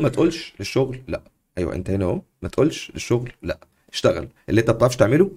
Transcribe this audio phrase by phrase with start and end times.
[0.00, 1.22] ما تقولش للشغل لا.
[1.58, 2.20] أيوه أنت هنا أهو.
[2.42, 3.58] ما تقولش للشغل لا.
[3.92, 4.28] اشتغل.
[4.48, 5.30] اللي أنت ما بتعرفش تعمله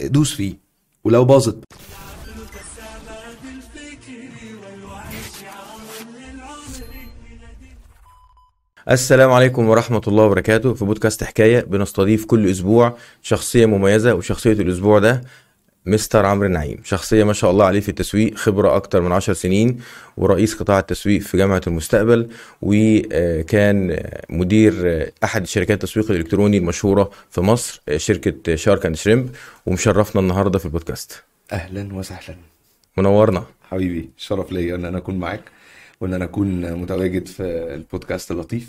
[0.00, 0.54] دوس فيه.
[1.04, 1.64] ولو باظت.
[8.90, 10.74] السلام عليكم ورحمة الله وبركاته.
[10.74, 15.20] في بودكاست حكاية بنستضيف كل أسبوع شخصية مميزة وشخصية الأسبوع ده
[15.86, 19.80] مستر عمرو نعيم شخصية ما شاء الله عليه في التسويق خبرة أكتر من عشر سنين
[20.16, 22.28] ورئيس قطاع التسويق في جامعة المستقبل
[22.62, 29.30] وكان مدير أحد شركات التسويق الإلكتروني المشهورة في مصر شركة شارك أند شريمب
[29.66, 31.22] ومشرفنا النهاردة في البودكاست.
[31.52, 32.36] أهلا وسهلا.
[32.96, 33.44] منورنا.
[33.70, 35.42] حبيبي شرف ليا إن أنا أكون معاك
[36.00, 37.42] وإن أنا أكون متواجد في
[37.74, 38.68] البودكاست اللطيف.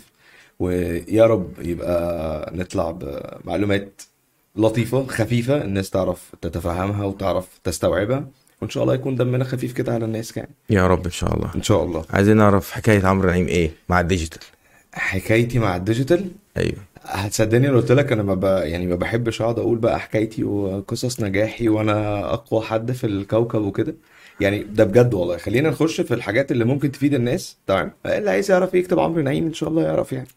[0.58, 4.02] ويا رب يبقى نطلع بمعلومات
[4.56, 8.24] لطيفة خفيفة الناس تعرف تتفهمها وتعرف تستوعبها
[8.62, 11.50] وإن شاء الله يكون دمنا خفيف كده على الناس يعني يا رب إن شاء الله.
[11.54, 12.04] إن شاء الله.
[12.10, 14.40] عايزين نعرف حكاية عمرو نعيم إيه مع الديجيتال؟
[14.92, 16.76] حكايتي مع الديجيتال؟ أيوه.
[17.04, 18.44] هتصدقني لو قلت لك أنا ما ب...
[18.44, 23.94] يعني ما بحبش أقعد أقول بقى حكايتي وقصص نجاحي وأنا أقوى حد في الكوكب وكده.
[24.40, 25.36] يعني ده بجد والله.
[25.36, 29.46] خلينا نخش في الحاجات اللي ممكن تفيد الناس تمام؟ اللي عايز يعرف يكتب عمرو نعيم
[29.46, 30.28] إن شاء الله يعرف يعني.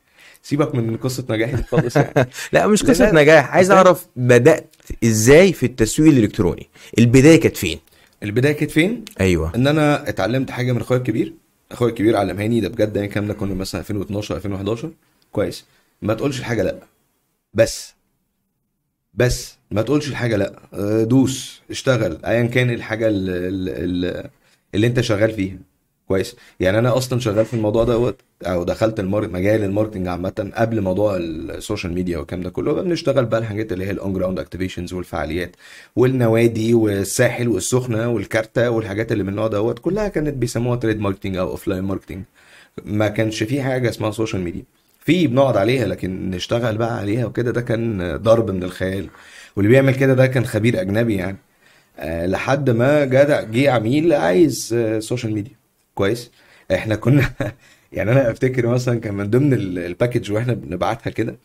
[0.49, 2.29] سيبك من قصة نجاحي خالص يعني.
[2.53, 3.21] لا مش قصة لا.
[3.21, 3.49] نجاح.
[3.55, 6.69] عايز أعرف بدأت إزاي في التسويق الإلكتروني؟
[6.99, 7.79] البداية كانت فين؟
[8.23, 9.55] البداية كانت فين؟ أيوه.
[9.55, 11.33] إن أنا اتعلمت حاجة من أخويا الكبير.
[11.71, 14.91] أخويا الكبير علمهاني ده بجد يعني الكلام ده؟ كنا مثلا 2012 2011
[15.31, 15.65] كويس.
[16.01, 16.75] ما تقولش الحاجة لأ.
[17.53, 17.93] بس.
[19.13, 19.57] بس.
[19.71, 20.59] ما تقولش الحاجة لأ.
[20.73, 21.61] آه، دوس.
[21.69, 22.25] اشتغل.
[22.25, 23.47] ايا كان الحاجة اللي,
[23.83, 24.29] اللي,
[24.75, 25.57] اللي أنت شغال فيها.
[26.09, 26.35] كويس.
[26.59, 29.27] يعني أنا أصلا شغال في الموضوع دوت أو دخلت ال mar...
[29.27, 33.71] مجال ال marketing عامة قبل موضوع ال social media والكلام ده كله بنشتغل بقى الحاجات
[33.71, 35.55] اللي هي ال on ground activations والفعاليات
[35.95, 41.49] والنوادي والساحل والسخنة والكارتة والحاجات اللي من النوع دوت كلها كانت بيسموها trade marketing أو
[41.49, 42.23] offline marketing
[42.85, 44.63] ما كانش في حاجة اسمها social media
[45.05, 49.09] في بنقعد عليها لكن نشتغل بقى عليها وكده ده كان ضرب من الخيال.
[49.55, 51.37] واللي بيعمل كده ده كان خبير أجنبي يعني.
[51.99, 55.58] آه، لحد ما جه عميل عايز آه، social media
[55.99, 56.31] كويس.
[56.73, 57.29] إحنا كنا
[57.97, 61.35] يعني أنا أفتكر مثلا كان من ضمن ال- ال package وإحنا بنبعتها كده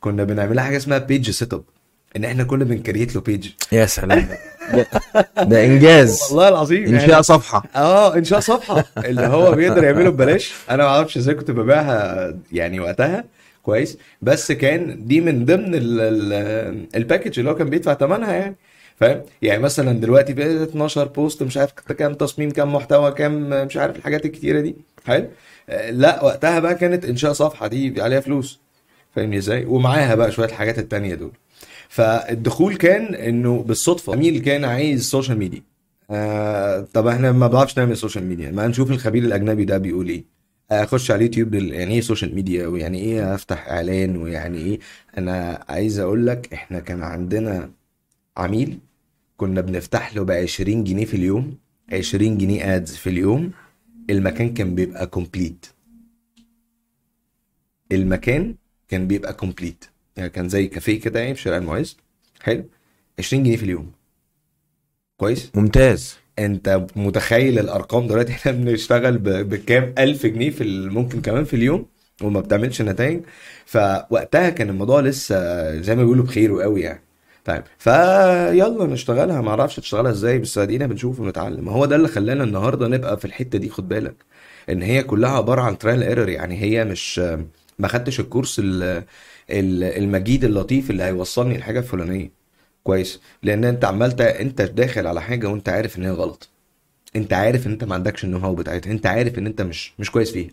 [0.00, 1.62] كنا بنعملها حاجة اسمها page set up
[2.16, 4.28] إن إحنا كنا بن create له page يا سلام.
[5.50, 6.20] ده, إنجاز.
[6.30, 7.62] والله العظيم إنشاء صفحة.
[7.76, 8.84] آه انشاء صفحة.
[9.04, 10.52] اللي هو بيقدر يعمله ببلاش.
[10.70, 13.24] أنا ما أعرفش إزاي كنت ببيعها يعني وقتها.
[13.62, 13.98] كويس.
[14.22, 18.56] بس كان دي من ضمن ال ال ال package اللي هو كان بيدفع ثمنها يعني.
[19.02, 23.76] فاهم؟ يعني مثلا دلوقتي بقى 12 post مش عارف كام تصميم كام محتوى كام مش
[23.76, 24.76] عارف الحاجات الكتيرة دي.
[25.06, 25.28] حلو؟
[25.68, 28.60] آه، لا وقتها بقى كانت إنشاء صفحة دي عليها فلوس.
[29.14, 31.30] فاهمني إزاي؟ ومعاها بقى شوية الحاجات التانية دول.
[31.88, 34.12] فالدخول كان إنه بالصدفة.
[34.12, 35.62] عميل كان عايز social media
[36.10, 40.24] آه طب إحنا ما بعرفش نعمل social media ما نشوف الخبير الأجنبي ده بيقول إيه.
[40.70, 44.78] أخش على اليوتيوب يعني إيه social media ويعني إيه أفتح إعلان؟ ويعني إيه؟
[45.18, 47.70] أنا عايز أقول لك إحنا كان عندنا
[48.36, 48.78] عميل
[49.42, 51.58] كنا بنفتح له ب 20 جنيه في اليوم
[51.92, 53.52] 20 جنيه ads في اليوم
[54.10, 55.66] المكان كان بيبقى complete
[57.92, 58.54] المكان
[58.88, 59.84] كان بيبقى complete
[60.16, 61.96] يعني كان زي كافيه كده يعني في شارع المعز.
[62.40, 62.64] حلو.
[63.18, 63.92] 20 جنيه في اليوم.
[65.16, 66.16] كويس؟ ممتاز.
[66.38, 71.86] انت متخيل الأرقام دلوقتي؟ إحنا بنشتغل بكام؟ ألف جنيه في ممكن كمان في اليوم
[72.22, 73.20] وما بتعملش نتائج.
[73.66, 75.36] فوقتها كان الموضوع لسه
[75.80, 77.02] زي ما بيقولوا بخير قوي يعني.
[77.44, 79.40] طيب فيلا نشتغلها.
[79.40, 81.68] ما أعرفش تشتغلها إزاي بس ادينا بنشوف ونتعلم.
[81.68, 84.14] هو ده اللي خلانا النهارده نبقى في الحتة دي خد بالك.
[84.70, 87.18] ان هي كلها عبارة عن trial error يعني هي مش
[87.78, 88.82] ما خدتش ال course ال-
[89.50, 92.30] ال- المجيد اللطيف اللي هيوصلني لحاجه فلانيه
[92.84, 93.20] كويس.
[93.42, 96.51] لأن انت عمال تا- انت داخل على حاجة وانت عارف ان هي غلط.
[97.16, 99.92] انت عارف ان انت ما عندكش ال know how بتاعتها انت عارف ان انت مش
[99.98, 100.50] مش كويس فيها.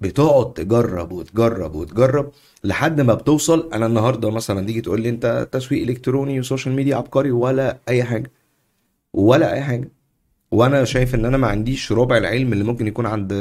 [0.00, 2.32] بتقعد تجرب وتجرب وتجرب
[2.64, 3.70] لحد ما بتوصل.
[3.72, 8.04] أنا النهارده مثلا تيجي تقول لي أنت تسويق إلكتروني و social media عبقري ولا أي
[8.04, 8.30] حاجة
[9.14, 9.90] ولا أي حاجة.
[10.50, 13.32] وأنا شايف إن أنا ما عنديش ربع العلم اللي ممكن يكون عند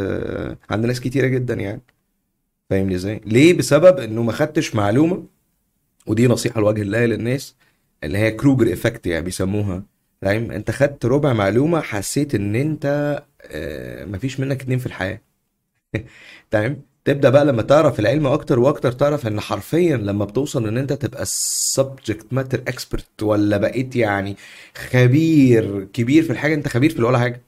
[0.70, 1.82] عند ناس كتيرة جدا يعني.
[2.70, 5.26] فاهمني إزاي؟ ليه؟ بسبب إنه ما خدتش معلومة
[6.08, 7.56] ودي نصيحة لوجه الله للناس
[8.04, 9.84] اللي هي Kruger effect يعني بيسموها.
[10.22, 12.86] فاهم؟ انت خدت ربع معلومة حسيت ان انت
[13.42, 15.22] آه، مفيش منك اتنين في الحياة.
[16.52, 20.94] تمام؟ تبدأ بقى لما تعرف العلم أكتر وأكتر تعرف إن حرفيا لما بتوصل إن أنت
[20.94, 21.26] تبقى
[21.76, 24.36] subject matter expert ولا بقيت يعني
[24.92, 27.42] خبير كبير في الحاجة أنت خبير في ولا حاجة.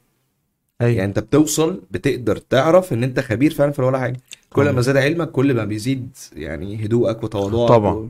[0.80, 4.18] يعني أيوه أنت بتوصل بتقدر تعرف إن أنت خبير فعلا في ولا حاجة.
[4.50, 7.94] كل ما زاد علمك كل ما بيزيد يعني هدوءك وتواضعك طبعا.
[7.94, 8.10] و...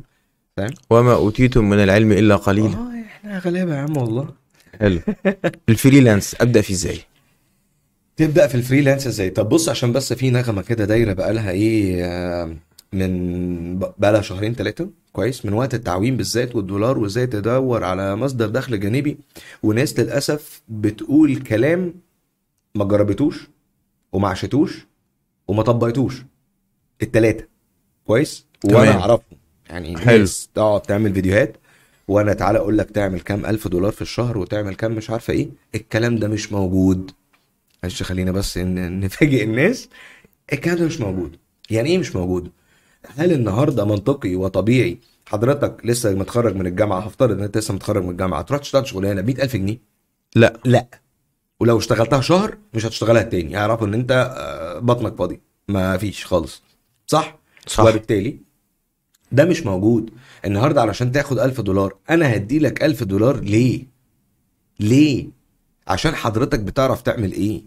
[0.57, 2.73] فاهم؟ وما أوتيتم من العلم إلا قليلا.
[2.77, 4.40] آه إحنا غلابة يا عم والله.
[4.79, 4.99] حلو.
[5.69, 6.99] ال freelance أبدأ فيه إزاي؟
[8.17, 12.05] تبدأ في ال freelance إزاي؟ طب بص عشان بس في نغمة كده دايرة بقالها إيه
[12.05, 12.55] آه،
[12.93, 15.45] من بقالها شهرين ثلاثة كويس.
[15.45, 19.17] من وقت التعويم بالذات والدولار وإزاي تدور على مصدر دخل جانبي.
[19.63, 21.93] وناس للأسف بتقول كلام
[22.75, 23.47] ما جربتوش
[24.11, 24.87] وما عشتوش
[25.47, 26.23] وما طبقتوش.
[27.01, 27.45] التلاتة.
[28.07, 28.91] كويس؟ وأنا.
[28.91, 29.37] أعرفهم.
[29.69, 30.25] يعني حلو.
[30.55, 31.57] تقعد تعمل فيديوهات.
[32.11, 35.49] وأنا تعالى أقول لك تعمل كام ألف دولار في الشهر وتعمل كام مش عارفة إيه
[35.75, 37.11] الكلام ده مش موجود.
[37.83, 39.89] معلش خلينا بس نفاجئ الناس.
[40.53, 41.35] الكلام ده مش موجود.
[41.69, 42.51] يعني إيه مش موجود؟
[43.15, 48.09] هل النهارده منطقي وطبيعي حضرتك لسه متخرج من الجامعة؟ هفترض إن أنت لسه متخرج من
[48.09, 49.77] الجامعة تروح تشتغل شغلانة ب 100000 جنيه؟
[50.35, 50.59] لا.
[50.65, 50.87] لا.
[51.59, 56.63] ولو اشتغلتها شهر مش هتشتغلها تاني يعرفوا إن أنت آه، بطنك فاضي ما فيش خالص.
[57.07, 57.83] صح؟ صح.
[57.83, 58.37] وبالتالي
[59.31, 60.09] ده مش موجود.
[60.45, 63.83] النهارده علشان تاخد 1000 دولار أنا هدي لك 1000 دولار ليه؟
[64.79, 65.27] ليه؟
[65.87, 67.61] عشان حضرتك بتعرف تعمل إيه؟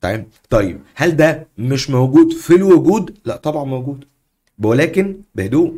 [0.00, 4.04] تمام؟ طيب هل ده مش موجود في الوجود؟ لا طبعا موجود.
[4.62, 5.74] ولكن بهدوء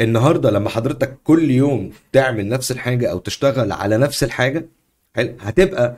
[0.00, 4.68] النهارده لما حضرتك كل يوم تعمل نفس الحاجة أو تشتغل على نفس الحاجة
[5.16, 5.96] هتبقى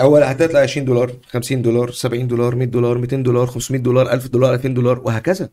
[0.00, 4.26] أول هتطلع 20 دولار 50 دولار 70 دولار 100 دولار 200 دولار 500 دولار 1000
[4.28, 5.48] دولار 2000 دولار وهكذا.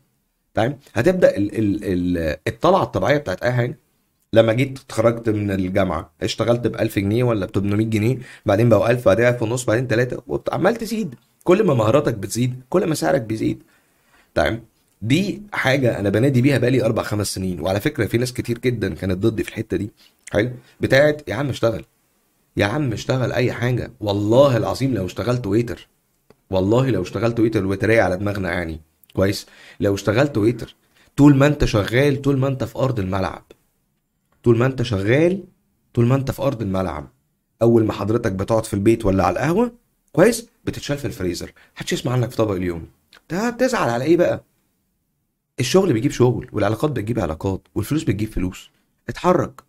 [0.54, 3.78] تمام هتبدأ ال ال ال الطلعة الطبيعية بتاعت أي حاجة.
[4.32, 8.90] لما جيت اتخرجت من الجامعة اشتغلت ب 1000 جنيه ولا ب 800 جنيه بعدين بقوا
[8.90, 11.14] 1000 بعدين 1000 ونص بعدين 3 وعمال تزيد.
[11.44, 13.62] كل ما مهاراتك بتزيد كل ما سعرك بيزيد.
[14.34, 14.62] تمام؟
[15.02, 17.60] دي حاجة أنا بنادي بيها بقالي أربع خمس سنين.
[17.60, 19.90] وعلى فكرة في ناس كتير جدا كانت ضدي في الحتة دي.
[20.32, 20.50] حلو؟
[20.80, 21.84] بتاعت يا عم اشتغل.
[22.56, 23.90] يا عم اشتغل أي حاجة.
[24.00, 25.88] والله العظيم لو اشتغلت ويتر
[26.50, 28.80] والله لو اشتغلت ويتر الوتريه على دماغنا يعني.
[29.12, 29.46] كويس؟
[29.80, 30.74] لو اشتغلت ويتر
[31.16, 33.44] طول ما انت شغال طول ما انت في أرض الملعب.
[34.44, 35.44] طول ما انت شغال
[35.94, 37.08] طول ما انت في أرض الملعب.
[37.62, 39.72] أول ما حضرتك بتقعد في البيت ولا على القهوة
[40.12, 41.52] كويس؟ بتتشال في الفريزر.
[41.76, 42.88] محدش يسمع عنك في طبق اليوم.
[43.30, 44.44] ده بتزعل على إيه بقى؟
[45.60, 48.70] الشغل بيجيب شغل والعلاقات بتجيب علاقات والفلوس بتجيب فلوس.
[49.08, 49.62] اتحرك.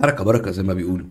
[0.00, 1.06] حركة بركة زي ما بيقولوا.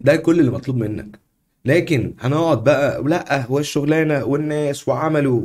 [0.00, 1.18] ده كل اللي مطلوب منك.
[1.64, 5.40] لكن هنقعد بقى لا هو الشغلانة والناس وعملوا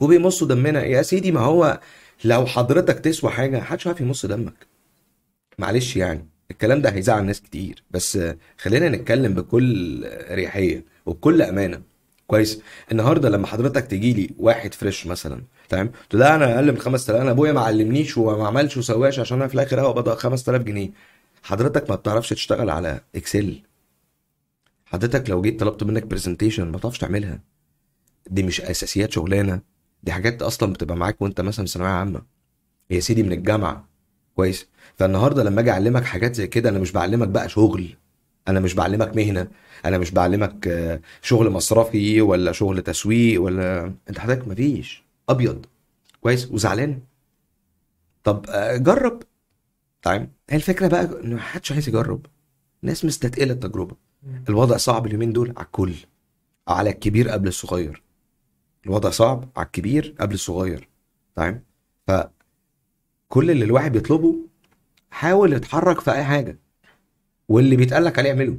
[0.00, 0.84] وبيمصوا دمنا.
[0.84, 1.80] يا سيدي ما هو
[2.24, 4.66] لو حضرتك تسوى حاجة محدش عارف يمص دمك.
[5.58, 7.82] معلش يعني الكلام ده هيزعل ناس كتير.
[7.90, 8.18] بس
[8.58, 11.80] خلينا نتكلم بكل اريحيه وبكل أمانة.
[12.26, 12.60] كويس.
[12.92, 17.20] النهارده لما حضرتك تجي لي واحد فريش مثلا تمام؟ تقول لا أنا أقل من 5000
[17.20, 20.90] أنا أبويا ما علمنيش وما عملش وسواش عشان أنا في الآخر بقى 5000 جنيه.
[21.42, 23.62] حضرتك ما بتعرفش تشتغل على Excel
[24.92, 27.40] حضرتك لو جيت طلبت منك presentation ما بتعرفش تعملها.
[28.30, 29.60] دي مش أساسيات شغلانة
[30.02, 32.22] دي حاجات أصلا بتبقى معاك وأنت مثلا في ثانوية عامة.
[32.90, 33.88] يا سيدي من الجامعة.
[34.36, 34.68] كويس.
[34.98, 37.96] فالنهاردة لما أجي أعلمك حاجات زي كده أنا مش بعلمك بقى شغل.
[38.48, 39.48] أنا مش بعلمك مهنة.
[39.84, 45.02] أنا مش بعلمك آه، شغل مصرفي ولا شغل تسويق ولا أنت حضرتك مفيش.
[45.28, 45.66] أبيض.
[46.20, 46.50] كويس.
[46.50, 47.00] وزعلان.
[48.24, 49.22] طب آه، جرب.
[50.02, 50.28] طيب.
[50.50, 52.26] هي الفكرة بقى إن محدش عايز يجرب.
[52.82, 53.96] ناس مستثقلة التجربة.
[54.48, 55.94] الوضع صعب اليومين دول على الكل
[56.68, 58.02] على الكبير قبل الصغير.
[58.86, 60.88] الوضع صعب على الكبير قبل الصغير
[61.36, 61.64] تمام؟
[62.06, 64.36] فكل اللي الواحد بيطلبه
[65.10, 66.58] حاول يتحرك في أي حاجة
[67.48, 68.56] واللي بيتقالك عليه اعمله.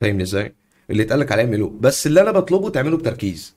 [0.00, 0.54] فاهمني إزاي؟
[0.90, 1.68] اللي اتقالك عليه اعمله.
[1.80, 3.56] بس اللي أنا بطلبه تعمله بتركيز.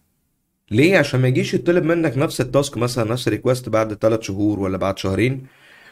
[0.71, 4.21] ليه؟ عشان ما يجيش يطلب منك نفس ال task مثلا نفس ال request بعد ثلاث
[4.21, 5.47] شهور ولا بعد شهرين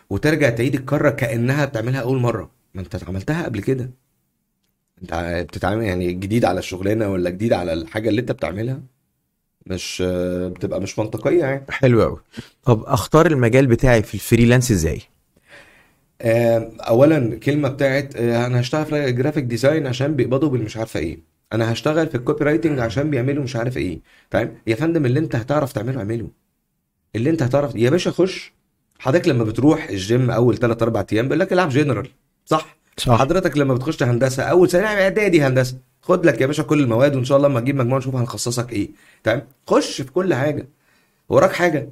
[0.09, 2.51] وترجع تعيد الكرة كأنها بتعملها أول مرة.
[2.73, 3.91] ما أنت عملتها قبل كده.
[5.01, 8.81] أنت ع- بتتعامل يعني جديد على الشغلانة ولا جديد على الحاجة اللي أنت بتعملها؟
[9.65, 10.03] مش
[10.47, 11.65] بتبقى مش منطقية يعني.
[11.69, 12.17] حلو قوي
[12.63, 15.01] طب أختار المجال بتاعي في ال freelance إزاي؟
[16.79, 21.19] أولا كلمة بتاعت آه، أنا هشتغل في graphic design عشان بيقبضوا بالمش عارفة إيه.
[21.53, 23.99] أنا هشتغل في ال copywriting عشان بيعملوا مش عارف إيه.
[24.31, 26.27] تمام؟ يا فندم اللي أنت هتعرف تعمله اعمله.
[27.15, 28.53] اللي أنت هتعرف يا باشا خش.
[28.99, 32.07] حضرتك لما بتروح الجيم أول 3 4 أيام بيقول لك العب جنرال
[32.45, 33.19] صح؟ صح.
[33.19, 37.25] حضرتك لما بتخش هندسة اول سنه إعدادي هندسة خد لك يا باشا كل المواد وإن
[37.25, 38.89] شاء الله اما تجيب مجموعه نشوف هنخصصك إيه.
[39.23, 40.67] تمام؟ خش في كل حاجة.
[41.29, 41.89] وراك حاجة.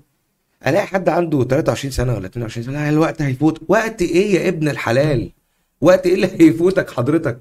[0.68, 3.62] ألاقي حد عنده 23 سنة ولا 22 سنة الوقت هيفوت.
[3.68, 5.32] وقت إيه يا ابن الحلال؟
[5.82, 7.40] وقت إيه اللي هيفوتك حضرتك؟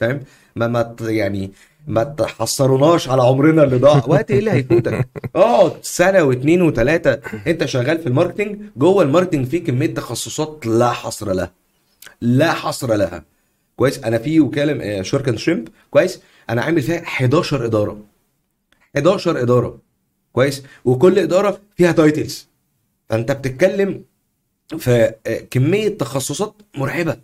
[0.00, 0.22] تمام؟
[0.56, 1.50] ما ما يعني
[1.86, 4.02] ما تحصروناش على عمرنا اللي ضاع.
[4.06, 9.06] وقت إيه اللي هيفوتك؟ اقعد سنة واثنين وثلاثه أنت شغال في ال marketing جوه ال
[9.06, 11.52] marketing في كمية تخصصات لا حصر لها.
[12.20, 13.24] لا حصر لها.
[13.76, 15.68] كويس؟ أنا في وكالة آه، شركة شريمب.
[15.90, 16.20] كويس؟
[16.50, 18.00] أنا عامل فيها 11 إدارة.
[18.96, 19.78] 11 إدارة.
[20.32, 22.48] كويس؟ وكل إدارة فيها titles
[23.08, 24.04] فأنت بتتكلم
[24.78, 27.16] في آه، كمية تخصصات مرعبة.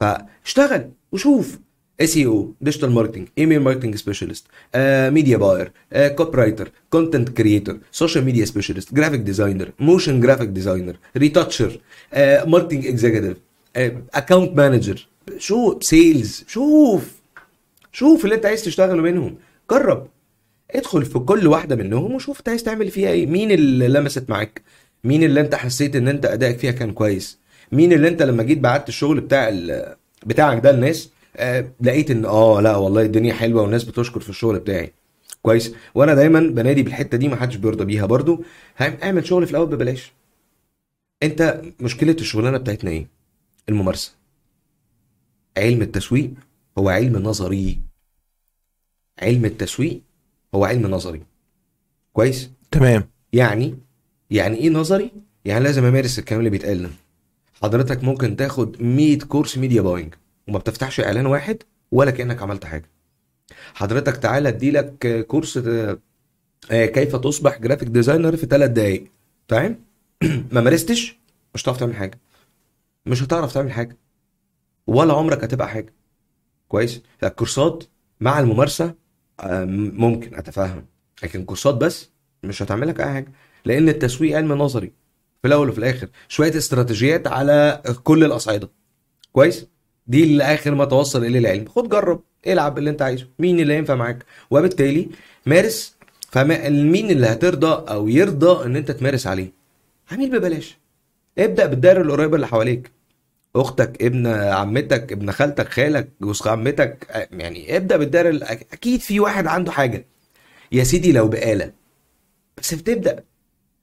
[0.00, 1.58] فاشتغل وشوف.
[2.00, 4.46] SEO digital marketing email marketing specialist
[5.10, 11.80] media buyer copywriter content creator social media specialist graphic designer motion graphic designer retoucher
[12.46, 13.36] marketing executive
[13.76, 15.06] account manager
[15.38, 17.12] شو sales شوف
[17.92, 19.36] شوف اللي انت عايز تشتغله منهم.
[19.70, 20.06] جرب.
[20.70, 23.26] ادخل في كل واحدة منهم وشوف انت عايز تعمل فيها إيه.
[23.26, 24.62] مين اللي لمست معاك؟
[25.04, 27.38] مين اللي انت حسيت ان انت ادائك فيها كان كويس؟
[27.72, 29.50] مين اللي انت لما جيت بعت الشغل بتاع
[30.26, 34.58] بتاعك ده للناس آه لقيت ان آه لا والله الدنيا حلوة والناس بتشكر في الشغل
[34.58, 34.92] بتاعي.
[35.42, 35.74] كويس.
[35.94, 38.44] وأنا دايما بنادي بالحتة دي ما حدش بيرضى بيها برضو.
[38.80, 40.12] اعمل شغل في الأول ببلاش.
[41.22, 43.21] انت مشكلة الشغلانة بتاعتنا إيه؟
[43.68, 44.12] الممارسة.
[45.56, 46.30] علم التسويق
[46.78, 47.78] هو علم نظري.
[49.22, 50.00] علم التسويق
[50.54, 51.22] هو علم نظري.
[52.12, 53.08] كويس؟ تمام.
[53.32, 53.78] يعني
[54.30, 55.10] يعني إيه نظري؟
[55.44, 56.90] يعني لازم أمارس الكلام اللي بيتقال ده.
[57.62, 60.14] حضرتك ممكن تاخد 100 كورس media buying
[60.48, 62.90] وما بتفتحش إعلان واحد ولا كأنك عملت حاجة.
[63.74, 65.56] حضرتك تعالى اديلك كورس
[66.70, 69.04] آه، كيف تصبح graphic designer في ثلاث دقايق.
[69.48, 69.78] تمام؟
[70.52, 71.16] ما مارستش؟
[71.54, 72.18] مش هتعرف تعمل حاجة.
[73.06, 73.96] مش هتعرف تعمل حاجة.
[74.86, 75.94] ولا عمرك هتبقى حاجة.
[76.68, 77.84] كويس؟ الكورسات
[78.20, 78.94] مع الممارسة
[79.44, 80.86] ممكن أتفهم.
[81.22, 82.10] لكن كورسات بس
[82.42, 83.32] مش هتعمل لك أي حاجة.
[83.64, 84.92] لأن التسويق علم نظري.
[85.42, 86.08] في الأول وفي الآخر.
[86.28, 88.70] شوية استراتيجيات على كل الأصعدة.
[89.32, 89.66] كويس؟
[90.06, 91.68] دي اللي آخر ما توصل إليه العلم.
[91.68, 92.22] خد جرب.
[92.46, 93.28] العب اللي أنت عايزه.
[93.38, 95.08] مين اللي ينفع معاك؟ وبالتالي
[95.46, 95.96] مارس.
[96.30, 99.52] فمين اللي هترضى أو يرضى إن أنت تمارس عليه؟
[100.12, 100.78] عميل ببلاش.
[101.38, 102.92] ابدأ بالدائره القريبة اللي حواليك.
[103.56, 109.46] أختك ابن عمتك ابن خالتك خالك جوز عمتك يعني ابدأ بالدائره ال- أكيد في واحد
[109.46, 110.06] عنده حاجة.
[110.72, 111.72] يا سيدي لو بقاله
[112.58, 113.24] بس بتبدأ.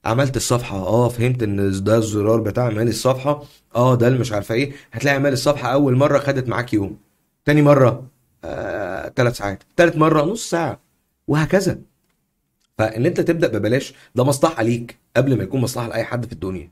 [0.04, 0.76] عملت الصفحة.
[0.76, 3.42] آه فهمت إن ده الزرار بتاع اعمال الصفحة.
[3.76, 4.72] آه ده اللي مش عارفة إيه.
[4.92, 6.98] هتلاقي اعمال الصفحة أول مرة خدت معاك يوم.
[7.44, 8.06] تاني مرة
[8.44, 9.62] آه، ثلاث ساعات.
[9.76, 10.80] تالت مرة نص ساعة.
[11.28, 11.78] وهكذا.
[12.78, 16.70] فإن أنت تبدأ ببلاش ده مصلحة ليك قبل ما يكون مصلحة لأي حد في الدنيا.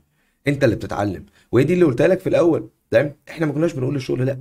[0.49, 1.23] انت اللي بتتعلم.
[1.51, 2.67] وهي دي اللي قلتها لك في الأول.
[2.91, 4.37] تمام؟ إحنا ما كناش بنقول للشغل لا.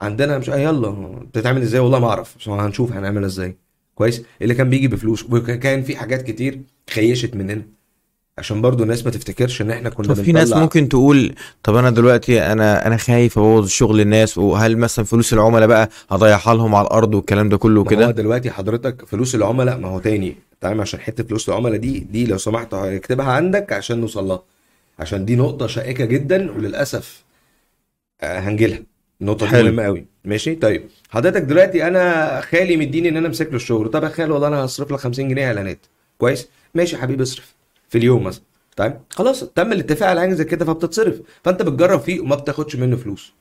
[0.00, 0.90] عندنا مش آه يلا.
[1.32, 2.36] بتتعمل إزاي؟ والله ما اعرف.
[2.40, 3.56] بس هنشوف هنعملها إزاي.
[3.94, 5.24] كويس؟ اللي كان بيجي بفلوس.
[5.30, 6.60] وكان في حاجات كتير
[6.90, 7.62] خيشت مننا.
[8.38, 11.90] عشان برضو الناس ما تفتكرش ان إحنا كنا طب في ناس ممكن تقول طب أنا
[11.90, 16.86] دلوقتي أنا أنا خايف أبوظ شغل الناس وهل مثلا فلوس العملاء بقى هضيعها لهم على
[16.86, 20.36] الأرض والكلام ده كله ما هو دلوقتي حضرتك فلوس العملاء ما هو تاني.
[20.60, 24.42] تمام؟ عشان حتة فلوس العملاء دي دي لو سمحت اكتبها عندك عشان نوصل لها.
[24.98, 27.24] عشان دي نقطة شائكة جدا وللأسف
[28.20, 28.82] آه، هنجيلها.
[29.42, 29.64] حلو.
[29.64, 30.88] مهمة قوي ماشي؟ طيب.
[31.10, 33.88] حضرتك دلوقتي أنا خالي مديني إن أنا أمسك له الشغل.
[33.90, 35.78] طب يا خالي والله أنا هصرف لك 50 جنيه إعلانات.
[36.18, 37.54] كويس؟ ماشي يا حبيبي اصرف.
[37.88, 38.42] في اليوم مثلا.
[38.76, 39.44] تمام خلاص.
[39.44, 41.20] تم الاتفاق على حاجة زي كده فبتتصرف.
[41.44, 43.32] فأنت بتجرب فيه وما بتاخدش منه فلوس.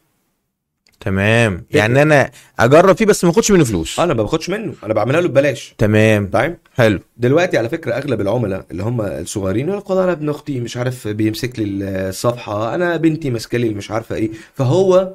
[0.99, 1.65] تمام.
[1.71, 3.99] يعني أنا أجرب فيه بس ما اخدش منه فلوس.
[3.99, 4.73] أنا ما باخدش منه.
[4.83, 5.75] أنا بعملها له ببلاش.
[5.77, 6.27] تمام.
[6.27, 6.99] تمام حلو.
[7.17, 11.59] دلوقتي على فكرة أغلب العملاء اللي هم الصغيرين يقول أنا ابن أختي مش عارف بيمسك
[11.59, 11.65] لي
[12.09, 14.31] الصفحة أنا بنتي ماسكة لي مش عارفة إيه.
[14.53, 15.13] فهو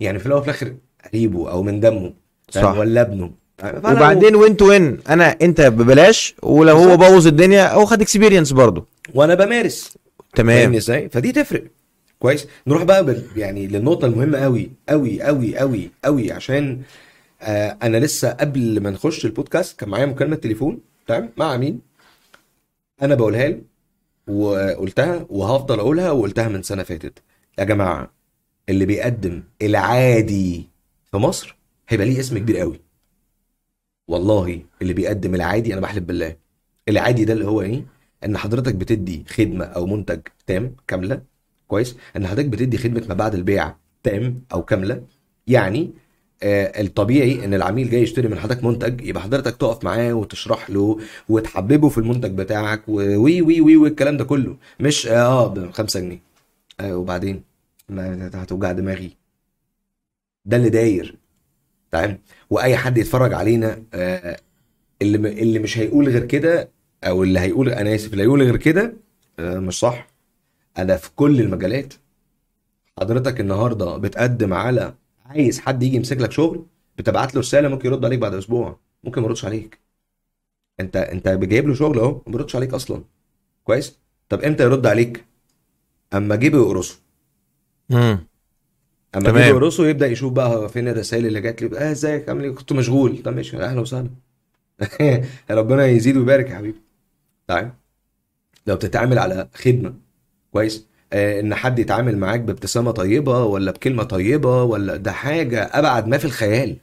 [0.00, 0.74] يعني في الأول وفي الآخر
[1.12, 2.12] قريبه أو من دمه
[2.52, 2.78] فاهم؟ صح.
[2.78, 3.30] ولا ابنه.
[3.84, 6.96] وبعدين وين وين أنا أنت ببلاش ولو هو.
[6.96, 8.86] بوظ الدنيا هو خد experience برضه.
[9.14, 9.98] وأنا بمارس.
[10.34, 10.74] تمام.
[10.74, 11.64] إزاي؟ فدي تفرق.
[12.22, 12.48] كويس.
[12.66, 13.24] نروح بقى بال...
[13.36, 16.82] يعني للنقطة المهمة قوي قوي قوي قوي قوي عشان
[17.42, 21.80] آه أنا لسه قبل ما نخش البودكاست كان معايا مكالمة تليفون تمام مع مين
[23.02, 23.62] أنا بقولها له
[24.26, 27.18] وقلتها وهفضل أقولها وقلتها من سنة فاتت.
[27.58, 28.12] يا جماعة
[28.68, 30.68] اللي بيقدم العادي
[31.10, 31.56] في مصر
[31.88, 32.80] هيبقى ليه اسم كبير قوي.
[34.08, 36.36] والله اللي بيقدم العادي أنا بحلف بالله.
[36.88, 37.84] العادي ده اللي هو إيه؟
[38.24, 41.31] إن حضرتك بتدي خدمة أو منتج تام كاملة
[41.72, 45.02] كويس ان حضرتك بتدي خدمة ما بعد البيع تام أو كاملة.
[45.46, 45.90] يعني
[46.42, 50.98] آه الطبيعي ان العميل جاي يشتري من حضرتك منتج يبقى حضرتك تقف معاه وتشرح له
[51.28, 54.56] وتحببه في المنتج بتاعك وي وي وي والكلام ده كله.
[54.80, 56.18] مش آه ب 5 جنيه.
[56.80, 57.42] آه وبعدين؟
[57.88, 59.16] ما هتوجع دماغي.
[60.44, 61.16] ده اللي داير.
[61.92, 62.18] تمام؟
[62.50, 64.36] وأي حد يتفرج علينا آه
[65.02, 66.68] اللي اللي مش هيقول غير كده
[67.04, 68.94] أو اللي هيقول أنا آسف اللي هيقول غير كده
[69.38, 70.11] آه مش صح.
[70.78, 71.94] أنا في كل المجالات.
[73.00, 74.94] حضرتك النهارده بتقدم على
[75.26, 76.66] عايز حد يجي يمسك لك شغل
[76.98, 79.78] بتبعت له رسالة ممكن يرد عليك بعد أسبوع ممكن ما يردش عليك.
[80.80, 83.04] أنت أنت جايب له شغل أهو ما بيردش عليك أصلا.
[83.64, 83.98] كويس؟
[84.28, 85.24] طب إمتى يرد عليك؟
[86.14, 86.98] أما جيبه يقرصه
[87.92, 88.26] امم
[89.16, 89.36] أما تمام.
[89.36, 91.78] جيبه يقرصه يبدأ يشوف بقى فين الرسائل اللي جات لي.
[91.78, 93.22] آه إزيك؟ عامل إيه؟ كنت مشغول.
[93.22, 93.56] طب ماشي.
[93.62, 94.10] أهلا وسهلا.
[95.50, 96.80] ربنا يزيد ويبارك يا حبيبي.
[97.46, 97.72] طيب.
[98.66, 99.94] لو بتتعامل على خدمة
[100.52, 106.06] كويس؟ آه، إن حد يتعامل معاك بابتسامة طيبة ولا بكلمة طيبة ولا ده حاجة أبعد
[106.08, 106.76] ما في الخيال.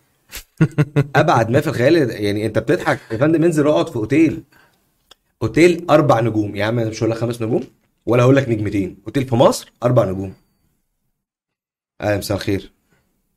[1.15, 1.95] أبعد ما في الخيال.
[2.25, 4.43] يعني أنت بتضحك يا فندم انزل اقعد في أوتيل.
[5.43, 6.55] أوتيل أربع نجوم.
[6.55, 7.63] يا عم أنا مش هقول لك خمس نجوم
[8.05, 8.97] ولا هقول لك نجمتين.
[9.07, 10.33] أوتيل في مصر أربع نجوم.
[12.01, 12.71] آه مساء الخير.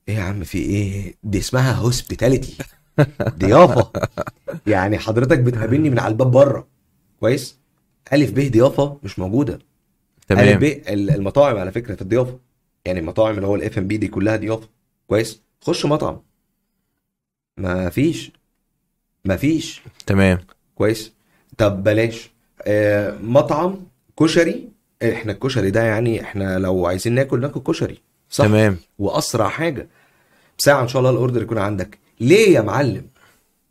[0.09, 2.59] إيه يا عم في إيه؟ دي اسمها hospitality
[3.39, 3.91] ضيافه
[4.67, 6.69] يعني حضرتك بتقابلني من على الباب بره.
[7.21, 7.59] كويس؟
[8.13, 9.59] ألف ب ضيافه مش موجودة.
[10.29, 10.61] تمام.
[10.89, 12.39] المطاعم على فكرة في الضيافة.
[12.85, 14.69] يعني المطاعم اللي هو ال F and B دي كلها ضيافة.
[15.09, 16.23] كويس؟ خش مطعم.
[17.57, 18.33] ما فيش.
[19.25, 19.83] ما فيش.
[20.07, 20.39] تمام.
[20.75, 21.13] كويس؟
[21.59, 22.31] طب بلاش.
[22.63, 23.87] آه مطعم
[24.19, 24.69] كشري.
[25.03, 27.99] إحنا الكشري ده يعني إحنا لو عايزين ناكل ناكل كشري.
[28.31, 28.77] صح؟ تمام.
[28.99, 29.89] وأسرع حاجة.
[30.59, 31.99] ساعة إن شاء الله ال order يكون عندك.
[32.21, 33.07] ليه يا معلم؟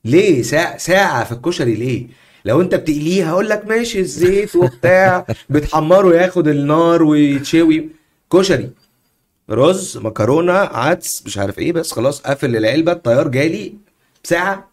[0.06, 2.08] ليه ساعه ساعة في الكشري ليه؟
[2.46, 7.90] لو انت بتقليه هقول لك ماشي الزيت وبتاع بتحمره ياخد النار ويتشوي.
[8.34, 8.70] كشري
[9.50, 13.74] رز مكرونة عدس مش عارف إيه بس خلاص قافل العلبة الطيار جالي
[14.24, 14.70] ساعه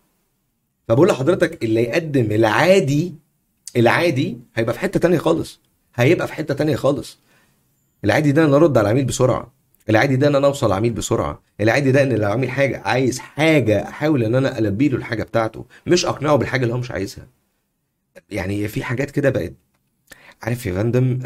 [0.88, 3.14] فبقول لحضرتك اللي يقدم العادي
[3.76, 5.60] العادي هيبقى في حتة تانية خالص.
[5.94, 7.18] هيبقى في حتة تانية خالص.
[8.04, 9.52] العادي ده إن أرد على العميل بسرعة.
[9.90, 11.42] العادي ده إن أنا أوصل للعميل بسرعة.
[11.60, 15.64] العادي ده إن لو عميل حاجة عايز حاجة أحاول إن أنا ألبي له الحاجة بتاعته.
[15.87, 17.26] مش أقنعه بالحاجة اللي هو مش عايزها.
[18.30, 19.52] يعني في حاجات كده بقت
[20.42, 21.18] عارف يا فندم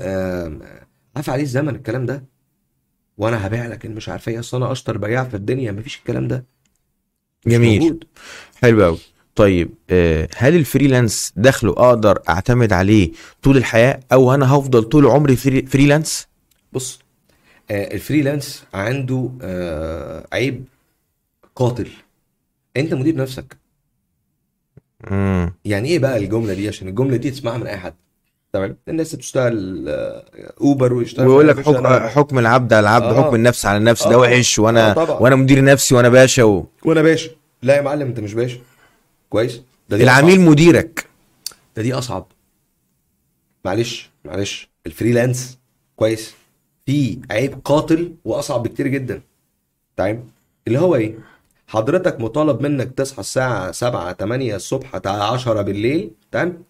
[1.17, 2.25] عارف عليه الزمن الكلام ده؟
[3.19, 6.45] وأنا هبيع لك مش عارف إيه أصل أنا أشطر بياع في الدنيا مفيش الكلام ده.
[7.47, 7.81] جميل.
[7.81, 8.05] موجود.
[8.63, 8.99] حلو قوي
[9.35, 13.11] طيب آه، هل ال freelance دخله أقدر أعتمد عليه
[13.43, 16.27] طول الحياة أو أنا هفضل طول عمري free- freelance؟
[16.73, 16.99] بص
[17.71, 20.65] آه، ال freelance عنده آه، عيب
[21.57, 21.89] قاتل.
[22.77, 23.57] أنت مدير نفسك.
[25.65, 27.95] يعني إيه بقى الجملة دي؟ عشان الجملة دي تسمعها من أي حد.
[28.53, 30.25] تمام؟ الناس بتشتغل آه،
[30.61, 33.23] اوبر ويشتغل ويقول لك حكم حكم العبد على العبد آه.
[33.23, 34.11] حكم النفس على النفس آه.
[34.11, 34.19] ده.
[34.19, 35.23] وحش وأنا آه.
[35.23, 36.67] وأنا مدير نفسي وأنا باشا و...
[36.85, 37.31] وأنا باشا.
[37.63, 38.59] لا يا معلم أنت مش باشا.
[39.31, 40.49] كويس؟ ده دي العميل أصعب.
[40.49, 41.07] مديرك.
[41.77, 42.27] ده دي أصعب.
[43.65, 44.69] معلش معلش.
[44.87, 45.59] الفريلانس
[45.97, 46.35] كويس.
[46.87, 49.21] فيه عيب قاتل وأصعب بكتير جدا.
[49.97, 50.25] تمام؟
[50.67, 51.15] اللي هو إيه؟
[51.73, 56.65] حضرتك مطالب منك تصحى الساعة 7 8 الصبح تا 10 بالليل؟ تمام؟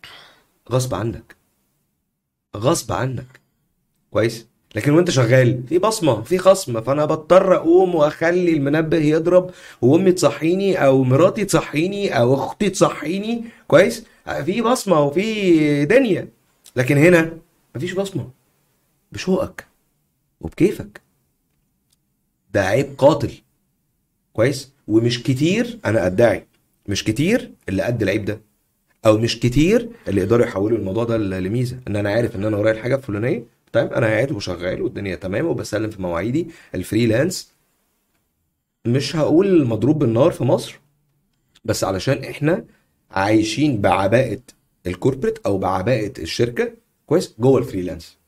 [0.70, 1.36] غصب عنك.
[2.56, 3.40] غصب عنك.
[4.10, 9.50] كويس؟ لكن وانت شغال في بصمة في خصم فأنا بضطر أقوم وأخلي المنبه يضرب
[9.82, 13.44] وأمي تصحيني أو مراتي تصحيني أو أختي تصحيني.
[13.68, 14.04] كويس؟
[14.44, 16.28] في بصمة وفي دنيا.
[16.76, 17.38] لكن هنا
[17.74, 18.30] مفيش بصمة.
[19.12, 19.66] بشوقك
[20.40, 21.00] وبكيفك.
[22.52, 23.32] ده عيب قاتل.
[24.32, 26.46] كويس؟ ومش كتير أنا أدعي.
[26.88, 28.40] مش كتير اللي قد العيب ده
[29.06, 31.78] أو مش كتير اللي يقدروا يحولوا الموضوع ده لميزة.
[31.88, 35.90] إن أنا عارف إن أنا ورايا الحاجة الفلانية طيب أنا قاعد وشغال والدنيا تمام وبسلم
[35.90, 36.46] في مواعيدي.
[36.74, 37.52] ال freelance
[38.86, 40.80] مش هقول مضروب بالنار في مصر
[41.64, 42.64] بس علشان إحنا
[43.10, 44.40] عايشين بعباءة
[44.86, 46.72] ال corporate أو بعباءة الشركة
[47.06, 48.18] كويس جوه ال freelance.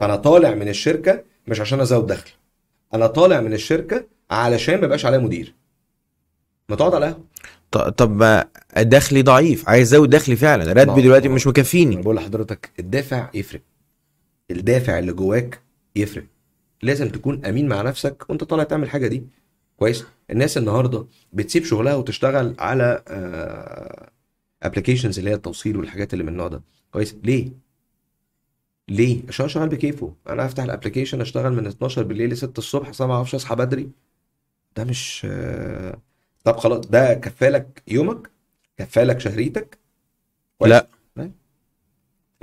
[0.00, 2.30] فأنا طالع من الشركة مش عشان أزود دخل.
[2.94, 5.54] أنا طالع من الشركة علشان ما يبقاش عليا مدير.
[6.68, 7.16] ما تقعد على
[7.70, 8.42] ط- طب
[8.76, 11.96] دخلي ضعيف عايز ازود دخلي فعلا راتبي دلوقتي مش مكفيني.
[11.96, 13.60] بقول لحضرتك الدافع يفرق.
[14.50, 15.60] الدافع اللي جواك
[15.96, 16.24] يفرق.
[16.82, 19.26] لازم تكون أمين مع نفسك وأنت طالع تعمل الحاجة دي.
[19.76, 23.02] كويس؟ الناس النهارده بتسيب شغلها وتشتغل على
[24.62, 26.62] applications اللي هي التوصيل والحاجات اللي من النوع ده.
[26.92, 27.48] كويس؟ ليه؟
[28.88, 30.14] ليه؟ عشان شغال بكيفه.
[30.28, 33.90] أنا افتح ال application أشتغل من 12 بالليل ل 6 الصبح ما أعرفش أصحى بدري.
[34.76, 35.98] ده مش آه،
[36.46, 38.30] طب خلاص ده كفالك يومك
[38.78, 39.78] كفالك شهريتك؟
[40.70, 40.86] لا.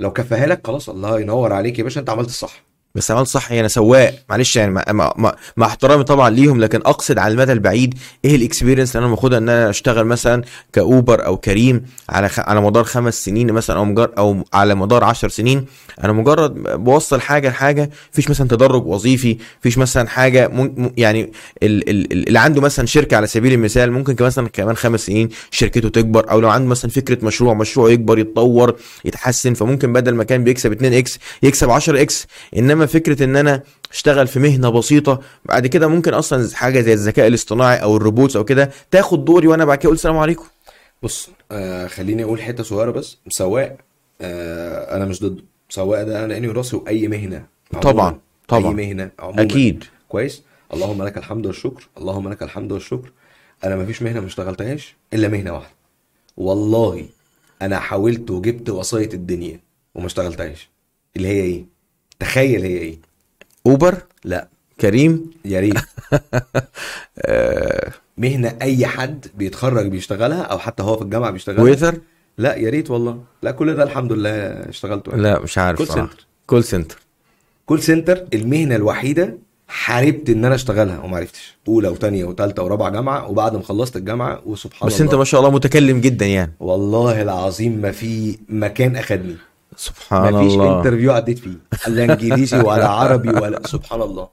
[0.00, 2.62] لو كفاها لك خلاص الله ينور عليك يا باشا انت عملت الصح
[2.94, 4.14] بس عملت صح أنا سواق.
[4.30, 9.14] معلش يعني مع, احترامي طبعا ليهم لكن أقصد على المدى البعيد إيه الاكسبيرينس اللي أنا
[9.14, 12.40] باخدها إن أنا أشتغل مثلا كأوبر أو كريم على خ...
[12.40, 14.10] على مدار خمس سنين مثلا أو مجر...
[14.18, 15.66] أو على مدار عشر سنين.
[16.04, 16.54] أنا مجرد
[16.84, 20.90] بوصل حاجة لحاجة فيش مثلا تدرج وظيفي فيش مثلا حاجة م...
[20.96, 21.90] يعني ال...
[21.90, 22.12] ال...
[22.12, 26.30] ال- اللي عنده مثلا شركة على سبيل المثال ممكن مثلا كمان خمس سنين شركته تكبر
[26.30, 30.72] أو لو عنده مثلا فكرة مشروع مشروع يكبر يتطور يتحسن فممكن بدل ما كان بيكسب
[30.72, 32.26] 2 X يكسب 10 X.
[32.56, 37.26] إنما فكرة إن أنا أشتغل في مهنة بسيطة بعد كده ممكن أصلا حاجة زي الذكاء
[37.26, 40.44] الاصطناعي أو ال robots أو كده تاخد دوري وأنا بعد كده أقول السلام عليكم.
[41.02, 43.18] بص آه خليني أقول حتة صغيرة بس.
[43.28, 43.76] سواق
[44.20, 45.42] آه أنا مش ضده.
[45.68, 47.92] سواق ده أنا عيني وراسي واي مهنة عموما.
[47.92, 48.18] طبعا
[48.48, 48.70] طبعا.
[48.70, 49.42] اي مهنة عموما.
[49.42, 49.84] أكيد.
[50.08, 50.42] كويس؟
[50.74, 51.88] اللهم لك الحمد والشكر.
[51.98, 53.12] اللهم لك الحمد والشكر.
[53.64, 55.74] أنا مفيش مهنة ما اشتغلتهاش إلا مهنة واحدة.
[56.36, 57.06] والله
[57.62, 59.60] أنا حاولت وجبت وسايط الدنيا
[59.94, 60.68] وما اشتغلتهاش.
[61.16, 61.64] اللي هي إيه؟
[62.20, 62.98] تخيل هي إيه؟
[63.66, 64.48] أوبر؟ لا.
[64.80, 65.74] كريم؟ يا ريت.
[67.18, 71.98] آه مهنة أي حد بيتخرج بيشتغلها أو حتى هو في الجامعة بيشتغلها؟ waiter
[72.38, 73.22] لا يا ريت والله.
[73.42, 74.30] لا كل ده الحمد لله
[74.68, 75.86] اشتغلته لا مش عارف call.
[75.86, 76.26] center.
[76.46, 76.98] call center
[77.66, 81.56] call center المهنة الوحيدة حاربت إن أنا أشتغلها وما عرفتش.
[81.68, 85.04] أولى وثانيه وثالثه ورابعة جامعة وبعد ما خلصت الجامعة وسبحان بس الله.
[85.04, 86.52] انت ما شاء الله متكلم جدا يعني.
[86.60, 89.36] والله العظيم ما في مكان أخدني.
[89.76, 90.78] سبحان ما فيش الله.
[90.78, 91.58] interview عديت فيه
[91.88, 94.28] لا انجليزي ولا عربي ولا سبحان الله.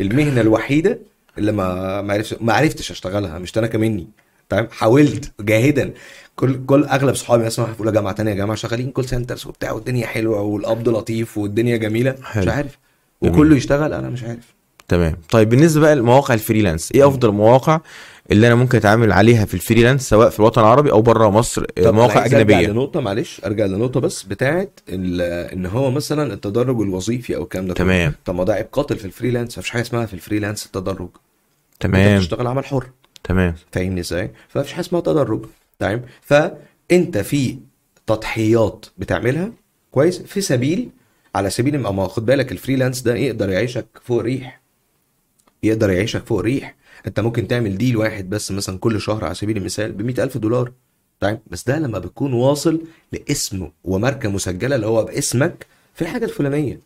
[0.00, 0.98] المهنة الوحيدة
[1.38, 4.08] اللي ما ما عرفتش ما عرفتش أشتغلها مش تنكه مني
[4.48, 5.92] تمام؟ حاولت جاهدا.
[6.36, 10.06] كل كل أغلب صحابي مثلا في أولى جامعة ثانية جامعة شغالين call centers وبتاع والدنيا
[10.06, 12.14] حلوة والقبض لطيف والدنيا جميلة.
[12.22, 12.42] حلو.
[12.42, 12.78] مش عارف.
[13.22, 14.54] وكله يشتغل؟ أنا مش عارف.
[14.88, 15.16] تمام.
[15.30, 17.80] طيب بالنسبة بقى لمواقع ال freelance إيه أفضل المواقع
[18.30, 21.64] اللي أنا ممكن أتعامل عليها في ال freelance سواء في الوطن العربي أو بره مصر
[21.78, 22.72] مواقع عايز أرجع أجنبية.
[22.72, 25.20] لنقطة معلش أرجع لنقطة بس بتاعت ال-
[25.52, 27.74] إن هو مثلا التدرج الوظيفي أو الكلام ده.
[27.74, 28.14] تمام.
[28.24, 31.08] طب ما ده عيب قاتل في ال freelance مفيش حاجة اسمها في ال freelance التدرج.
[31.72, 32.86] أنت تمام بتشتغل عمل حر.
[33.24, 33.54] تمام.
[33.72, 35.44] فاهمني إزاي؟ فمفيش حاجة اسمها تدرج.
[35.78, 36.02] تمام.
[36.22, 37.58] فأنت في
[38.06, 39.50] تضحيات بتعملها
[39.90, 40.88] كويس في سبيل
[41.34, 44.60] على سبيل ما ما خد بالك ال freelance ده يقدر يعيشك فوق الريح
[45.62, 46.74] يقدر يعيشك فوق الريح
[47.08, 50.72] انت ممكن تعمل deal واحد بس مثلا كل شهر على سبيل المثال ب ألف دولار
[51.20, 52.80] تمام بس ده لما بتكون واصل
[53.12, 56.80] لاسم وماركة مسجلة اللي هو باسمك في الحاجة الفلانية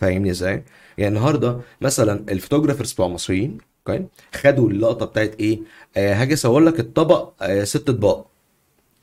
[0.00, 0.64] فاهمني إزاي؟
[0.98, 5.60] يعني النهارده مثلا ال photographers بتوع مصريين okay خدوا اللقطة بتاعت إيه؟
[5.96, 8.30] آه هاجي أصور لك الطبق آه ست أطباق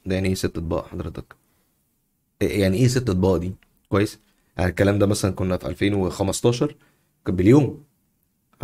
[0.06, 1.36] ده يعني إيه ست أطباق حضرتك؟
[2.42, 3.54] آه، يعني إيه ست أطباق دي؟
[3.90, 4.20] كويس؟
[4.58, 6.76] يعني الكلام ده مثلا كنا في 2015
[7.26, 7.84] كان باليوم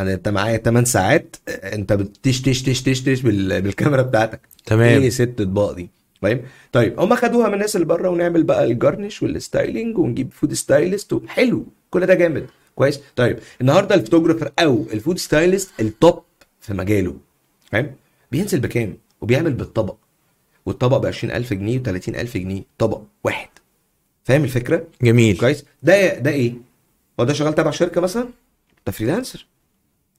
[0.01, 4.39] أنا أنت معايا 8 ساعات أنت بتش تش تش تش تش بال- بالكاميرا بتاعتك.
[4.65, 5.01] تمام.
[5.01, 5.89] إيه ست أطباق دي؟
[6.21, 10.33] فاهم طيب هم خدوها من الناس اللي بره ونعمل بقى ال garnish وال styling ونجيب
[10.33, 12.47] food stylist حلو كل ده جامد.
[12.75, 16.23] كويس؟ طيب النهارده ال photographer أو ال food stylist ال top
[16.61, 17.15] في مجاله.
[17.71, 17.91] فاهم؟
[18.31, 19.95] بينزل بكام؟ وبيعمل بالطبق.
[20.65, 23.49] والطبق ب 20000 جنيه و 30000 جنيه طبق واحد.
[24.23, 25.37] فاهم الفكرة؟ جميل.
[25.37, 26.53] كويس؟ ده ده إيه؟
[27.19, 28.27] هو ده شغال تبع شركة مثلا؟
[28.85, 29.45] ده freelancer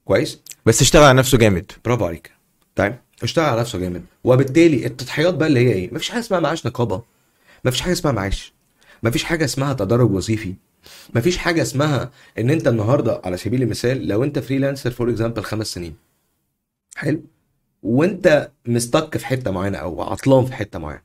[0.04, 1.72] كويس؟ بس اشتغل على نفسه جامد.
[1.84, 2.30] برافو عليك.
[2.76, 4.04] طيب اشتغل على نفسه جامد.
[4.24, 7.02] وبالتالي التضحيات بقى اللي هي إيه؟ مفيش حاجة اسمها معاش نقابة.
[7.64, 8.52] مفيش حاجة اسمها معاش.
[9.02, 10.54] مفيش حاجة اسمها تدرج وظيفي.
[11.14, 15.66] مفيش حاجة اسمها إن أنت النهارده على سبيل المثال لو أنت freelancer for example خمس
[15.66, 15.96] سنين.
[16.96, 17.22] حلو.
[17.82, 21.02] وأنت stuck في حتة معينة أو عطلان في حتة معينة.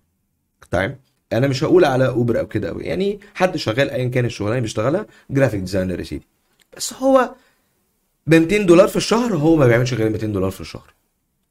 [0.71, 0.99] تمام
[1.33, 4.61] أنا مش هقول على اوبر أو كده قوي يعني حد شغال ايا كان الشغلانة اللي
[4.61, 6.27] بيشتغلها graphic designer يا سيدي.
[6.77, 7.35] بس هو
[8.27, 10.93] ب 200 دولار في الشهر هو ما بيعملش غير 200 دولار في الشهر.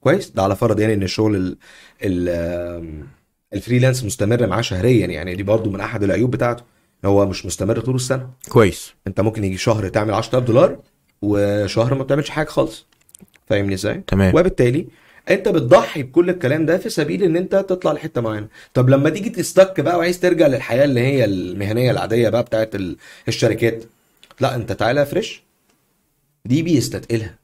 [0.01, 1.57] كويس؟ ده على فرض يعني إن الشغل ال
[2.05, 3.05] ال
[3.53, 6.63] ال freelance مستمر معاه شهريا يعني دي برضو من أحد العيوب بتاعته
[7.05, 8.31] هو مش مستمر طول السنة.
[8.49, 8.93] كويس.
[9.07, 10.79] أنت ممكن يجي شهر تعمل 10000 دولار
[11.23, 12.87] وشهر ما بتعملش حاجة خالص.
[13.47, 14.35] فاهمني إزاي؟ تمام.
[14.35, 14.87] وبالتالي
[15.31, 18.47] أنت بتضحي بكل الكلام ده في سبيل إن أنت تطلع لحتة معينة.
[18.75, 22.97] طب لما تيجي تستك بقى وعايز ترجع للحياة اللي هي المهنية العادية بقى بتاعت ال-
[23.29, 23.85] الشركات
[24.41, 25.43] لا أنت تعالى فريش.
[26.47, 27.39] دي بيستتقلها.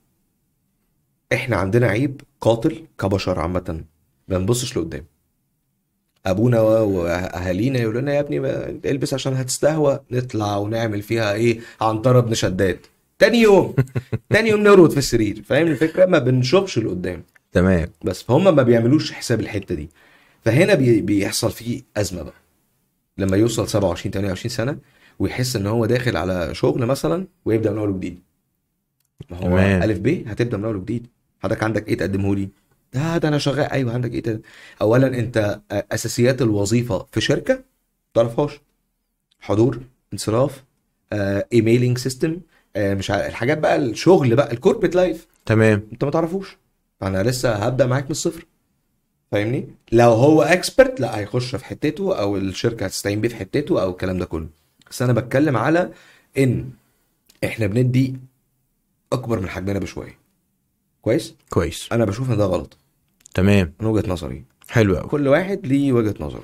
[1.32, 3.84] إحنا عندنا عيب قاتل كبشر عامة.
[4.28, 5.04] ما بنبصش لقدام.
[6.26, 10.00] أبونا وأهالينا يقولوا لنا يا ابني ما البس عشان هتستهوى.
[10.10, 12.78] نطلع ونعمل فيها إيه؟ عنترة ابن شداد.
[13.18, 13.74] تاني يوم.
[14.32, 15.42] تاني يوم نرقد في السرير.
[15.46, 17.22] فاهم الفكرة؟ ما بنشوفش لقدام.
[17.52, 17.88] تمام.
[18.04, 19.88] بس فهم ما بيعملوش حساب الحتة دي.
[20.44, 22.34] فهنا بي بيحصل فيه أزمة بقى.
[23.18, 24.78] لما يوصل 27 28 سنة
[25.18, 28.18] ويحس إن هو داخل على شغل مثلا ويبدأ من أول وجديد.
[29.30, 29.82] ما هو تمام.
[29.82, 31.06] ألف ب هتبدأ من أول وجديد.
[31.42, 32.48] حضرتك عندك إيه تقدمه لي؟
[32.94, 33.70] ده ده أنا شغال.
[33.70, 34.40] أيوه عندك إيه تقدم؟
[34.82, 37.62] اولا أنت أساسيات الوظيفة في شركة ما
[38.14, 38.60] تعرفهاش.
[39.40, 39.80] حضور
[40.12, 40.64] انصراف
[41.12, 42.40] آه، emailing system
[42.76, 45.88] آه، مش عارف الحاجات بقى الشغل بقى ال corporate life تمام.
[45.92, 46.56] أنت ما تعرفوش.
[47.00, 48.46] فانا لسه هبدأ معاك من الصفر.
[49.32, 53.90] فاهمني؟ لو هو expert لا هيخش في حتته أو الشركة هتستعين بيه في حتته أو
[53.90, 54.48] الكلام ده كله.
[54.90, 55.90] بس أنا بتكلم على
[56.38, 56.70] إن
[57.44, 58.16] إحنا بندي
[59.12, 60.18] أكبر من حجمنا بشوية.
[61.02, 61.88] كويس؟ كويس.
[61.92, 62.76] أنا بشوف إن ده غلط.
[63.34, 63.72] تمام.
[63.80, 64.44] من وجهة نظري.
[64.68, 66.42] حلو قوي كل واحد ليه وجهة نظره.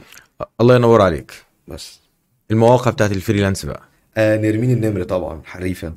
[0.61, 1.33] الله ينور عليك.
[1.69, 2.01] بس.
[2.51, 3.83] المواقع بتاعت الفريلانس بقى.
[4.17, 5.95] آه نرمين النمر طبعا حريفة.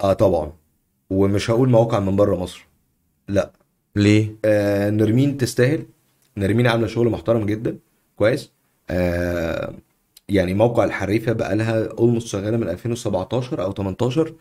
[0.00, 0.52] آه طبعا.
[1.10, 2.66] ومش هقول مواقع من بره مصر.
[3.28, 3.52] لا.
[3.96, 5.86] ليه؟ آه نرمين تستاهل.
[6.36, 7.78] نرمين عاملة شغل محترم جدا.
[8.16, 8.50] كويس.
[8.90, 9.74] آه
[10.28, 14.34] يعني موقع الحريفة بقى لها اولموست شغالة من 2017 أو 18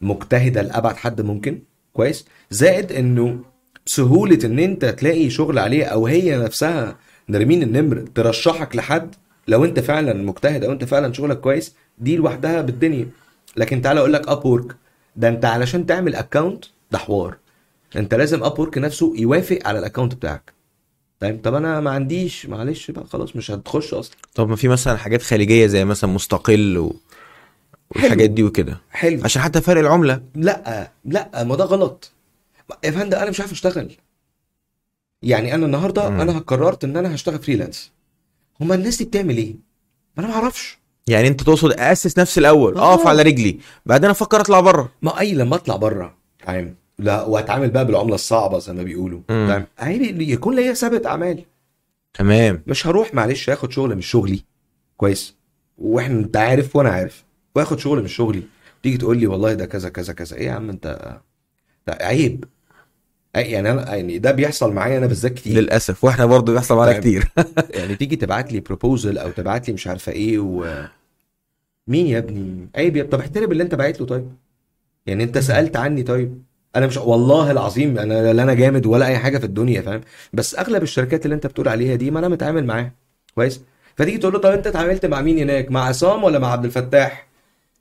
[0.00, 1.58] مجتهدة لأبعد حد ممكن؟
[1.92, 2.24] كويس.
[2.50, 3.40] زائد إنه
[3.86, 6.96] سهولة إن أنت تلاقي شغل عليه أو هي نفسها
[7.28, 9.14] نرمين النمر ترشحك لحد
[9.48, 13.08] لو أنت فعلا مجتهد أو أنت فعلا شغلك كويس دي لوحدها بالدنيا.
[13.56, 14.76] لكن تعالى أقول لك Upwork
[15.16, 17.36] ده أنت علشان تعمل account ده حوار.
[17.96, 20.52] أنت لازم Upwork نفسه يوافق على ال account بتاعك.
[21.20, 24.16] طيب طب أنا ما عنديش معلش بقى خلاص مش هتخش أصلا.
[24.34, 26.96] طب ما في مثلا حاجات خارجيه زي مثلا مستقل و...
[27.90, 28.80] والحاجات دي وكده.
[28.90, 29.24] حلو.
[29.24, 30.22] عشان حتى فرق العملة.
[30.34, 32.12] لا لا ما ده غلط.
[32.84, 33.92] يا فندم أنا مش عارف أشتغل.
[35.22, 36.20] يعني أنا النهارده مم.
[36.20, 37.92] أنا قررت إن أنا هشتغل فريلانس
[38.60, 39.54] هما الناس دي بتعمل إيه؟
[40.16, 40.78] ما أنا ما أعرفش.
[41.06, 42.76] يعني أنت تقصد أسس نفسي الأول.
[42.76, 42.94] آه.
[42.94, 43.58] اقف على رجلي.
[43.86, 48.58] بعدين أفكر أطلع بره ما أي لما أطلع بره فاهم لا وأتعامل بقى بالعملة الصعبة
[48.58, 49.20] زي ما بيقولوا.
[49.78, 51.44] عيب يكون ليا ثابت أعمال.
[52.14, 52.62] تمام.
[52.66, 54.42] مش هروح معلش آخد شغل من شغلي.
[54.96, 55.34] كويس.
[55.78, 57.24] وإحنا أنت عارف وأنا عارف.
[57.58, 58.42] وآخد شغل من شغلي.
[58.82, 60.36] تيجي تقول لي والله ده كذا كذا كذا.
[60.36, 61.18] إيه يا عم أنت؟
[61.88, 62.44] لا عيب.
[63.34, 65.54] يعني أنا يعني ده بيحصل معايا أنا بالذات كتير.
[65.60, 66.04] للأسف.
[66.04, 67.00] وإحنا برضو بيحصل معانا طيب.
[67.00, 67.28] كتير.
[67.78, 70.84] يعني تيجي تبعت لي بروبوزل أو تبعت لي مش عارفة إيه و
[71.88, 74.28] مين يا ابني؟ عيب يا طب احترم اللي أنت باعت له طيب.
[75.06, 76.42] يعني أنت سألت عني طيب.
[76.76, 80.00] أنا مش والله العظيم أنا لا أنا جامد ولا أي حاجة في الدنيا فاهم؟
[80.32, 82.92] بس أغلب الشركات اللي أنت بتقول عليها دي ما أنا متعامل معاها.
[83.34, 83.60] كويس؟
[83.96, 87.27] فتيجي تقول له طب أنت اتعاملت مع مين هناك؟ مع عصام ولا مع عبد الفتاح؟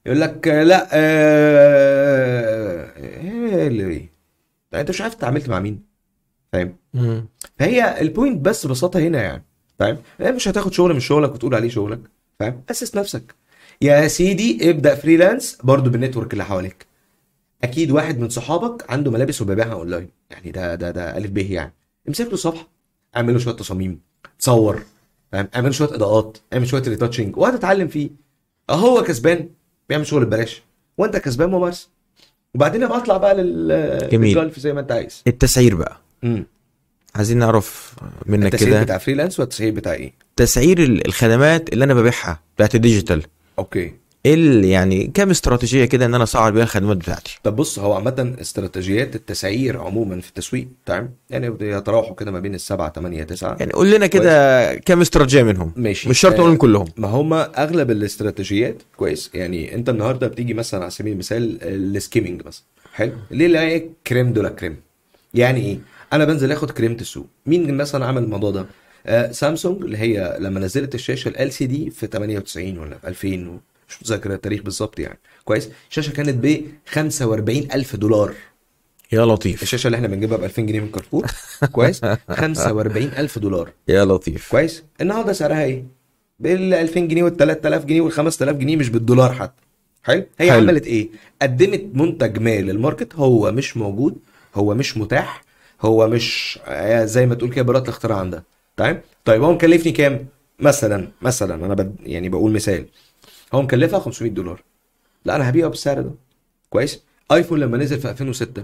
[0.07, 4.09] يقول لك آه، لا آه، إيه اللي إيه
[4.71, 5.83] طيب انت مش عارف اتعاملت مع مين
[6.53, 6.75] فاهم.
[7.59, 9.43] فهي ال point بس ببساطة هنا يعني
[9.79, 11.99] فاهم؟ هي مش هتاخد شغل من شغلك وتقول عليه شغلك
[12.39, 13.35] فاهم؟ أسس نفسك.
[13.81, 16.85] يا سيدي ابدأ freelance برضو بال network اللي حواليك.
[17.63, 20.09] أكيد واحد من صحابك عنده ملابس وبيبيعها أونلاين.
[20.29, 21.73] يعني ده ده ده ألف ب يعني.
[22.07, 22.67] امسك له صفحة
[23.15, 23.99] اعمل له شوية تصاميم
[24.39, 24.83] تصور
[25.31, 28.09] فاهم؟ اعمل شوية إضاءات اعمل شوية retouching وهتتعلم فيه.
[28.69, 29.49] هو كسبان.
[29.89, 30.61] بيعمل شغل ببلاش.
[30.97, 31.87] وانت كسبان ممارسه
[32.55, 34.29] وبعدين ابقى اطلع بقى لل جميل.
[34.29, 35.23] للجولف زي ما انت عايز.
[35.27, 35.97] التسعير بقى.
[36.23, 36.45] امم
[37.15, 37.95] عايزين نعرف
[38.25, 38.83] منك التسعير كده.
[38.83, 43.23] بتاع freelance والتسعير بتاع إيه؟ تسعير ال- الخدمات اللي أنا ببيعها بتاعت ال digital.
[43.59, 43.93] okay.
[44.27, 47.93] إيه ال- يعني كام استراتيجية كده إن أنا أسعر بيها الخدمات بتاعتي؟ طب بص هو
[47.93, 53.57] عامة استراتيجيات التسعير عموما في التسويق تمام؟ يعني يتراوحوا كده ما بين السبعة تمانية تسعة.
[53.59, 56.09] يعني قول لنا كده كام استراتيجية منهم؟ ماشي.
[56.09, 56.87] مش شرط آه، أقولهم كلهم.
[56.97, 59.31] ما هما أغلب الاستراتيجيات كويس.
[59.33, 62.63] يعني أنت النهارده بتيجي مثلا على سبيل المثال ال skimming مثلا
[62.93, 64.75] حلو؟ ليه؟ هي crème de la crème.
[65.33, 65.77] يعني إيه؟
[66.13, 67.25] أنا بنزل آخد كريمه السوق.
[67.45, 68.65] مين مثلا عمل الموضوع ده؟
[69.05, 74.01] آه سامسونج اللي هي لما نزلت الشاشة LCD في 98 ولا في 2000 و- مش
[74.01, 75.69] متذكر التاريخ بالظبط يعني؟ كويس.
[75.89, 78.33] الشاشة كانت ب 45 ألف دولار.
[79.11, 79.63] يا لطيف.
[79.63, 81.25] الشاشة اللي إحنا بنجيبها ب 2000 جنيه من كارفور.
[81.71, 82.01] كويس.
[82.29, 83.69] 45 ألف دولار.
[83.87, 84.51] يا لطيف.
[84.51, 84.83] كويس.
[85.01, 85.83] النهارده سعرها إيه؟
[86.39, 89.63] بال 2000 جنيه وال 3000 جنيه وال 5000 جنيه مش بالدولار حتى.
[90.03, 90.59] حلو؟ هي حلو.
[90.61, 91.09] عملت إيه؟
[91.41, 93.15] قدمت منتج ما لل market.
[93.15, 94.15] هو مش موجود.
[94.55, 95.43] هو مش متاح.
[95.81, 96.59] هو مش
[97.03, 98.43] زي ما تقول كده براءة الاختراع عندها.
[98.77, 100.25] تمام؟ طيب هو مكلفني كام؟
[100.59, 101.95] مثلا مثلا أنا بد...
[102.03, 102.85] يعني بقول مثال.
[103.53, 104.63] هو مكلفها 500 دولار.
[105.25, 106.11] لا أنا هبيعه بالسعر ده.
[106.69, 108.63] كويس؟ آيفون لما نزل في 2006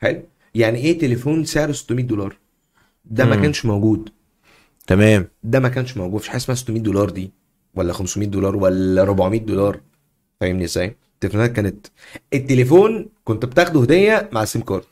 [0.00, 0.22] حلو؟
[0.54, 2.36] يعني إيه تليفون سعره 600 دولار؟
[3.04, 3.36] ده ما.
[3.36, 4.08] كانش موجود.
[4.86, 5.28] تمام.
[5.44, 6.14] ده ما كانش موجود.
[6.14, 7.30] مفيش حاجة اسمها 600 دولار دي.
[7.74, 9.80] ولا 500 دولار ولا 400 دولار.
[10.40, 11.86] فاهمني إزاي؟ التليفونات كانت
[12.34, 14.84] التليفون كنت بتاخده هدية مع ال SIM card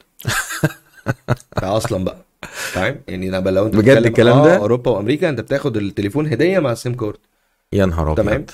[1.62, 2.24] أصلا بقى.
[2.42, 6.58] فاهم؟ يعني أنا لو أنت بجد الكلام آه، ده؟ أوروبا وأمريكا أنت بتاخد التليفون هدية
[6.58, 7.18] مع ال SIM card
[7.72, 8.24] يا نهار أبيض.
[8.24, 8.46] تمام.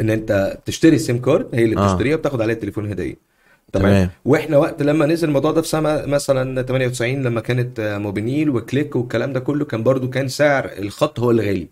[0.00, 1.92] إن أنت تشتري ال SIM card هي اللي آه.
[1.92, 3.28] بتشتريها وبتاخد عليها التليفون هديه
[3.72, 4.10] تمام.
[4.24, 9.32] وإحنا وقت لما نزل الموضوع ده في سنه مثلا 98 لما كانت موبينيل وكليك والكلام
[9.32, 11.68] ده كله كان برضو كان سعر الخط هو اللي غالي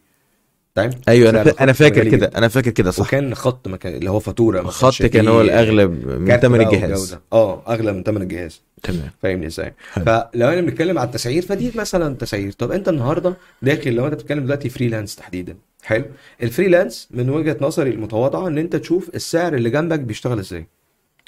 [0.75, 2.31] تمام أيوه أنا أنا فاكر كده.
[2.37, 6.37] أنا فاكر كده صح وكان خط مكان اللي هو فاتورة الخط كان هو الاغلب من
[6.37, 7.17] ثمن الجهاز.
[7.33, 9.75] آه أغلى من ثمن الجهاز تمام فاهمني إزاي.
[9.91, 14.45] فلو أنا بنتكلم على التسعير فدي مثلا تسعير طب أنت النهارده داخل لو أنت بتتكلم
[14.45, 15.57] دلوقتي freelance تحديدا
[15.87, 16.05] حلو.
[16.43, 20.67] ال freelance من وجهة نظري المتواضعة إن أنت تشوف السعر اللي جنبك بيشتغل إزاي.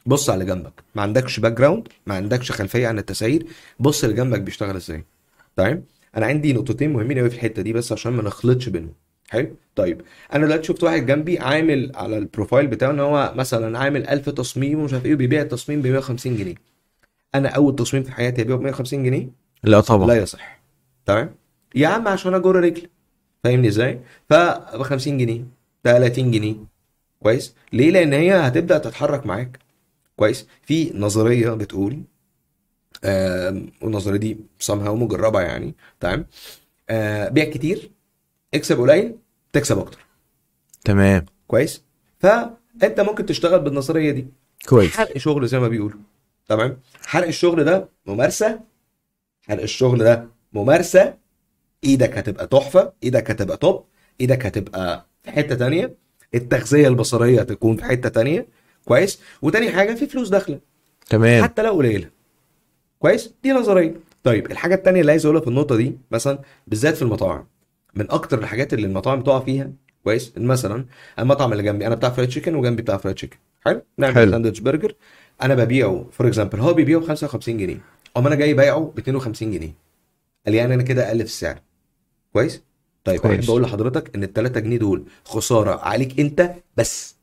[0.07, 0.73] بص على جنبك.
[0.95, 3.47] ما عندكش background ما عندكش خلفية عن التسعير
[3.81, 5.05] بص اللي جنبك بيشتغل إزاي.
[5.57, 5.85] تمام
[6.17, 8.93] أنا عندي نقطتين مهمين قوي في الحتة دي بس عشان ما نخلطش بينهم.
[9.29, 10.01] حلو؟ طيب.
[10.35, 14.81] أنا دلوقتي شفت واحد جنبي عامل على البروفايل بتاعه إن هو مثلا عامل 1000 تصميم
[14.81, 16.55] ومش عارف إيه وبيبيع التصميم ب 150 جنيه.
[17.35, 19.29] أنا أول تصميم في حياتي ابيعه ب 150 جنيه؟
[19.65, 20.07] لا طبعا.
[20.07, 20.61] لا يصح.
[21.07, 21.35] تمام
[21.75, 22.89] يا عم عشان أجر رجلي
[23.45, 25.45] فاهمني إزاي؟ فب 50 جنيه
[25.85, 26.55] 30 جنيه
[27.23, 29.59] كويس؟ ليه؟ لأن هي هتبدأ تتحرك معاك
[30.17, 32.03] كويس؟ في نظرية بتقول
[33.05, 36.27] آم، والنظرية دي somehow مجربة يعني تمام؟
[36.91, 37.91] آه، بيع كتير
[38.55, 39.15] اكسب قليل
[39.53, 39.99] تكسب أكتر.
[40.85, 41.27] تمام.
[41.47, 41.83] كويس؟
[42.21, 44.27] فأنت ممكن تشتغل بالنظرية دي.
[44.69, 44.97] كويس.
[44.97, 45.99] حرق شغل زي ما بيقولوا
[46.49, 48.61] تمام؟ حرق الشغل ده ممارسة
[49.49, 51.15] حرق الشغل ده ممارسة
[51.85, 53.85] إيدك هتبقى تحفة إيدك هتبقى توب
[54.21, 55.95] إيدك هتبقى في حتة تانية.
[56.35, 58.47] التغذية البصرية هتكون في حتة تانية.
[58.85, 59.21] كويس.
[59.43, 60.59] وتاني حاجة في فلوس داخلة.
[61.11, 61.43] تمام.
[61.43, 62.11] حتى لو قليلة.
[62.99, 63.95] كويس؟ دي نظرية.
[64.25, 67.47] طيب الحاجة التانية اللي عايز أقولها في النقطة دي مثلا بالذات في المطاعم.
[67.95, 69.71] من أكتر الحاجات اللي المطاعم تقع فيها
[70.05, 70.85] كويس؟ مثلا
[71.19, 74.31] المطعم اللي جنبي أنا بتاع fried chicken وجنبي بتاع fried chicken حلو؟ نعمل.
[74.31, 74.95] ساندوتش برجر.
[75.43, 77.81] أنا ببيعه for example هو بيبيعه ب 55 جنيه.
[78.17, 79.73] أما أنا جاي بايعه ب 52 جنيه.
[80.47, 81.59] قال يعني أنا كده أقل في السعر.
[82.33, 82.63] كويس؟
[83.05, 83.41] طيب كويس.
[83.41, 87.17] احب أقول لحضرتك إن ال 3 جنيه دول خسارة عليك أنت بس.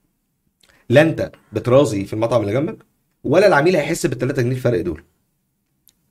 [0.89, 2.78] لا أنت بتأثر في المطعم اللي جنبك
[3.24, 5.04] ولا العميل هيحس بال 3 جنيه الفرق دول.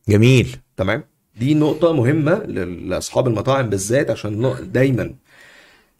[0.09, 0.57] جميل.
[0.77, 1.05] تمام؟
[1.37, 5.15] دي نقطة مهمة لأصحاب المطاعم بالذات عشان دايما.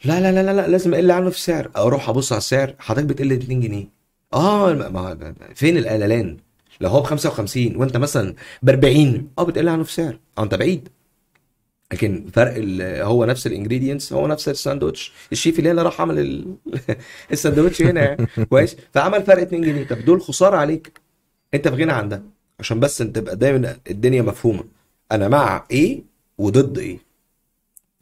[0.05, 3.07] لا لا لا لا, لا لازم أقل عنه في السعر أروح أبص على السعر حضرتك
[3.07, 3.89] بتقل 2 جنيه.
[4.35, 6.37] آه ما فين القللان
[6.81, 10.55] لو هو ب 55 وأنت مثلا ب 40 آه بتقل عنه في السعر آه أنت
[10.55, 10.89] بعيد.
[11.95, 12.55] لكن فرق
[13.05, 15.13] هو نفس ال ingredients هو نفس الساندوتش.
[15.33, 16.55] الشيف اللي راح عمل ال-
[17.33, 18.01] الساندوتش هنا.
[18.05, 19.87] يعني كويس؟ فعمل فرق 2 جنيه.
[19.87, 21.01] طب دول خسارة عليك.
[21.55, 22.23] انت في غنى عن ده.
[22.61, 24.65] عشان بس انت تبقى دايما الدنيا مفهومة.
[25.13, 26.03] أنا مع إيه
[26.39, 26.99] وضد إيه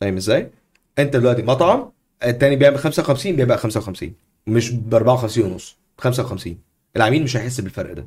[0.00, 0.50] فاهم إزاي؟
[0.98, 1.90] انت دلوقتي مطعم
[2.24, 4.12] التاني بيعمل 55 بيبقى 55
[4.46, 6.58] مش ب 54 ونص 55
[6.96, 8.06] العميل مش هيحس بالفرق ده.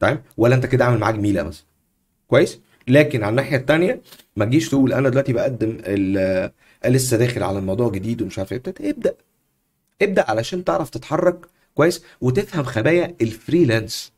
[0.00, 1.64] تمام؟ ولا انت كده عامل معاه جميله مثلا
[2.28, 4.00] كويس؟ لكن على الناحية التانية
[4.36, 6.50] ما تجيش تقول أنا دلوقتي بقدم ال-
[6.86, 8.62] لسه داخل على الموضوع جديد ومش عارف إيه.
[8.80, 9.14] ابدأ
[10.02, 10.24] ابدأ.
[10.30, 14.12] علشان تعرف تتحرك كويس وتفهم خبايا ال freelance.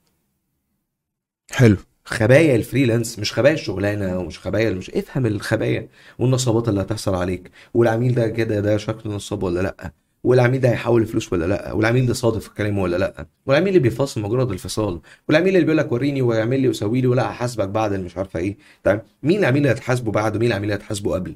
[1.50, 1.76] حلو.
[2.04, 7.50] خبايا ال freelance مش خبايا الشغلانة ومش خبايا مش افهم الخبايا والنصابات اللي هتحصل عليك.
[7.74, 9.92] والعميل ده كده ده شكله نصاب ولا لأ؟
[10.24, 13.78] والعميل ده هيحول فلوس ولا لأ؟ والعميل ده صادق في كلامه ولا لأ؟ والعميل اللي
[13.78, 15.00] بيفاصل مجرد الفصال.
[15.28, 18.56] والعميل اللي بيقول لك وريني ويعمل لي وسوي لي ولا هحاسبك بعد مش عارفة إيه.
[18.84, 21.34] تمام؟ مين العميل اللي هتحاسبه بعد ومين العميل اللي هتحاسبه قبل؟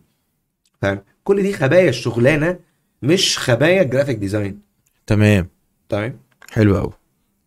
[0.83, 2.59] فاهم كل دي خبايا الشغلانة
[3.03, 4.61] مش خبايا ال graphic design.
[5.07, 5.49] تمام.
[5.88, 6.18] تمام؟
[6.51, 6.92] حلو قوي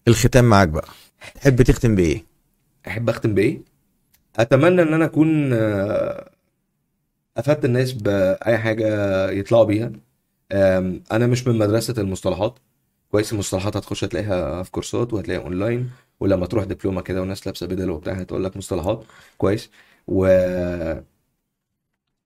[0.07, 0.87] الختام معاك بقى.
[1.35, 2.23] تحب تختم بإيه؟
[2.87, 3.61] أحب أختم بإيه؟
[4.35, 6.29] أتمنى إن أنا أكون آه،
[7.37, 9.91] أفدت الناس بأي حاجة يطلعوا بيها.
[11.11, 12.59] أنا مش من مدرسة المصطلحات.
[13.11, 17.89] كويس المصطلحات هتخش هتلاقيها في كورسات وهتلاقيها اونلاين ولما تروح دبلومة كده والناس لابسة بدل
[17.89, 19.03] وبتاع هتقول لك مصطلحات.
[19.37, 19.71] كويس.
[20.07, 20.25] و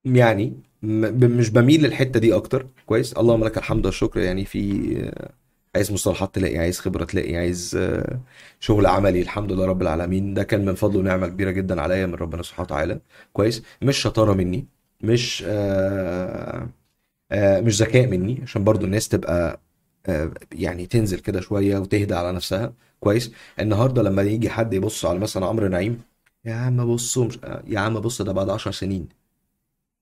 [0.05, 0.53] يعني
[0.83, 2.67] مش بميل للحتة دي أكتر.
[2.85, 3.13] كويس.
[3.13, 4.19] اللهم لك الحمد والشكر.
[4.19, 5.11] يعني في
[5.75, 8.19] عايز مصطلحات تلاقي عايز خبرة تلاقي عايز آه،
[8.59, 9.21] شغل عملي.
[9.21, 10.33] الحمد لله رب العالمين.
[10.33, 13.01] ده كان من فضل ونعمة كبيرة جدا عليا من ربنا سبحانه وتعالى.
[13.33, 13.63] كويس.
[13.81, 14.67] مش شطارة مني.
[15.01, 16.69] مش آه
[17.33, 19.59] مش ذكاء مني عشان برضو الناس تبقى
[20.07, 23.31] آه يعني تنزل كده شوية وتهدى على نفسها كويس.
[23.59, 26.01] النهارده لما يجي حد يبص على مثلا عمرو نعيم
[26.45, 29.09] يا عم بصوا مش آه، يا عم بص ده بعد 10 سنين.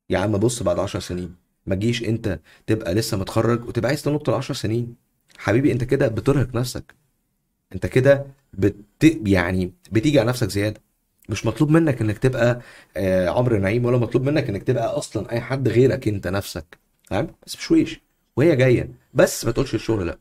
[0.10, 1.36] يا عم بص بعد 10 سنين.
[1.66, 4.96] ما تجيش انت تبقى لسه متخرج وتبقى عايز تنط ال 10 سنين.
[5.38, 6.96] حبيبي انت كده بترهق نفسك.
[7.76, 8.76] انت كده بت...
[9.28, 10.82] يعني بتيجي على نفسك زيادة.
[11.30, 12.62] مش مطلوب منك انك تبقى
[12.98, 16.80] آه عمرو نعيم ولا مطلوب منك انك تبقى أصلا أي حد غيرك انت نفسك.
[17.08, 18.00] فاهم بس بشويش
[18.38, 18.90] وهي جاية.
[19.14, 20.18] بس ما تقولش الشغل لا.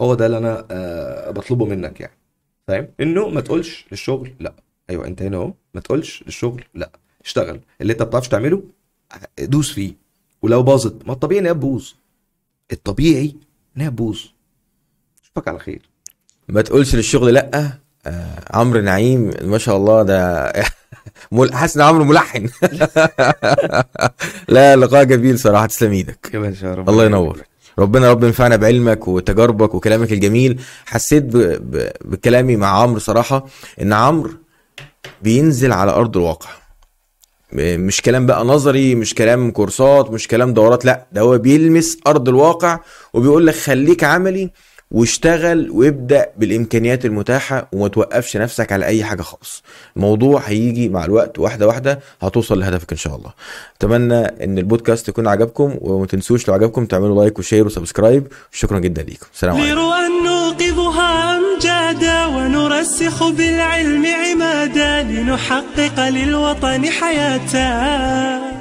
[0.00, 2.16] هو ده اللي أنا آه بطلبه منك يعني.
[2.68, 4.54] فاهم إنه ما تقولش للشغل لا.
[4.90, 5.52] أيوه أنت هنا أهو.
[5.74, 6.90] ما تقولش للشغل لا.
[7.24, 7.60] اشتغل.
[7.80, 8.62] اللي أنت ما بتعرفش تعمله
[9.38, 9.94] دوس فيه.
[10.42, 11.06] ولو باظت.
[11.06, 11.92] ما الطبيعي إن هي تبوظ.
[12.72, 13.36] الطبيعي
[13.76, 14.20] إن هي تبوظ.
[15.22, 15.88] أشوفك على خير.
[16.48, 17.78] ما تقولش للشغل لا.
[18.06, 20.52] آه عمرو نعيم ما شاء الله ده
[21.32, 22.46] مل- حاسس إن عمرو ملحن.
[24.48, 25.66] لا لقاء جميل صراحة.
[25.66, 26.30] تسلم إيدك.
[26.34, 27.42] يا باشا رب الله ينور.
[27.78, 30.60] ربنا رب ينفعنا بعلمك وتجاربك وكلامك الجميل.
[30.86, 31.36] حسيت ب...
[31.36, 31.90] ب...
[32.04, 33.46] بكلامي مع عمرو صراحة
[33.82, 34.30] إن عمرو
[35.22, 36.50] بينزل على أرض الواقع.
[37.52, 42.28] مش كلام بقى نظري مش كلام كورسات مش كلام دورات لا ده هو بيلمس أرض
[42.28, 42.78] الواقع
[43.12, 44.50] وبيقول لك خليك عملي
[44.90, 49.62] واشتغل وابدأ بالإمكانيات المتاحة وما توقفش نفسك على أي حاجة خالص.
[49.96, 53.30] الموضوع هيجي مع الوقت واحدة واحدة هتوصل لهدفك إن شاء الله.
[53.76, 58.26] أتمنى إن البودكاست يكون عجبكم وما تنسوش لو عجبكم تعملوا like و share و subscribe.
[58.52, 59.26] شكرا جدا ليكم.
[59.34, 59.80] السلام عليكم.
[62.36, 68.59] ونرسخ بالعلم عمادا لنحقق للوطن حياة.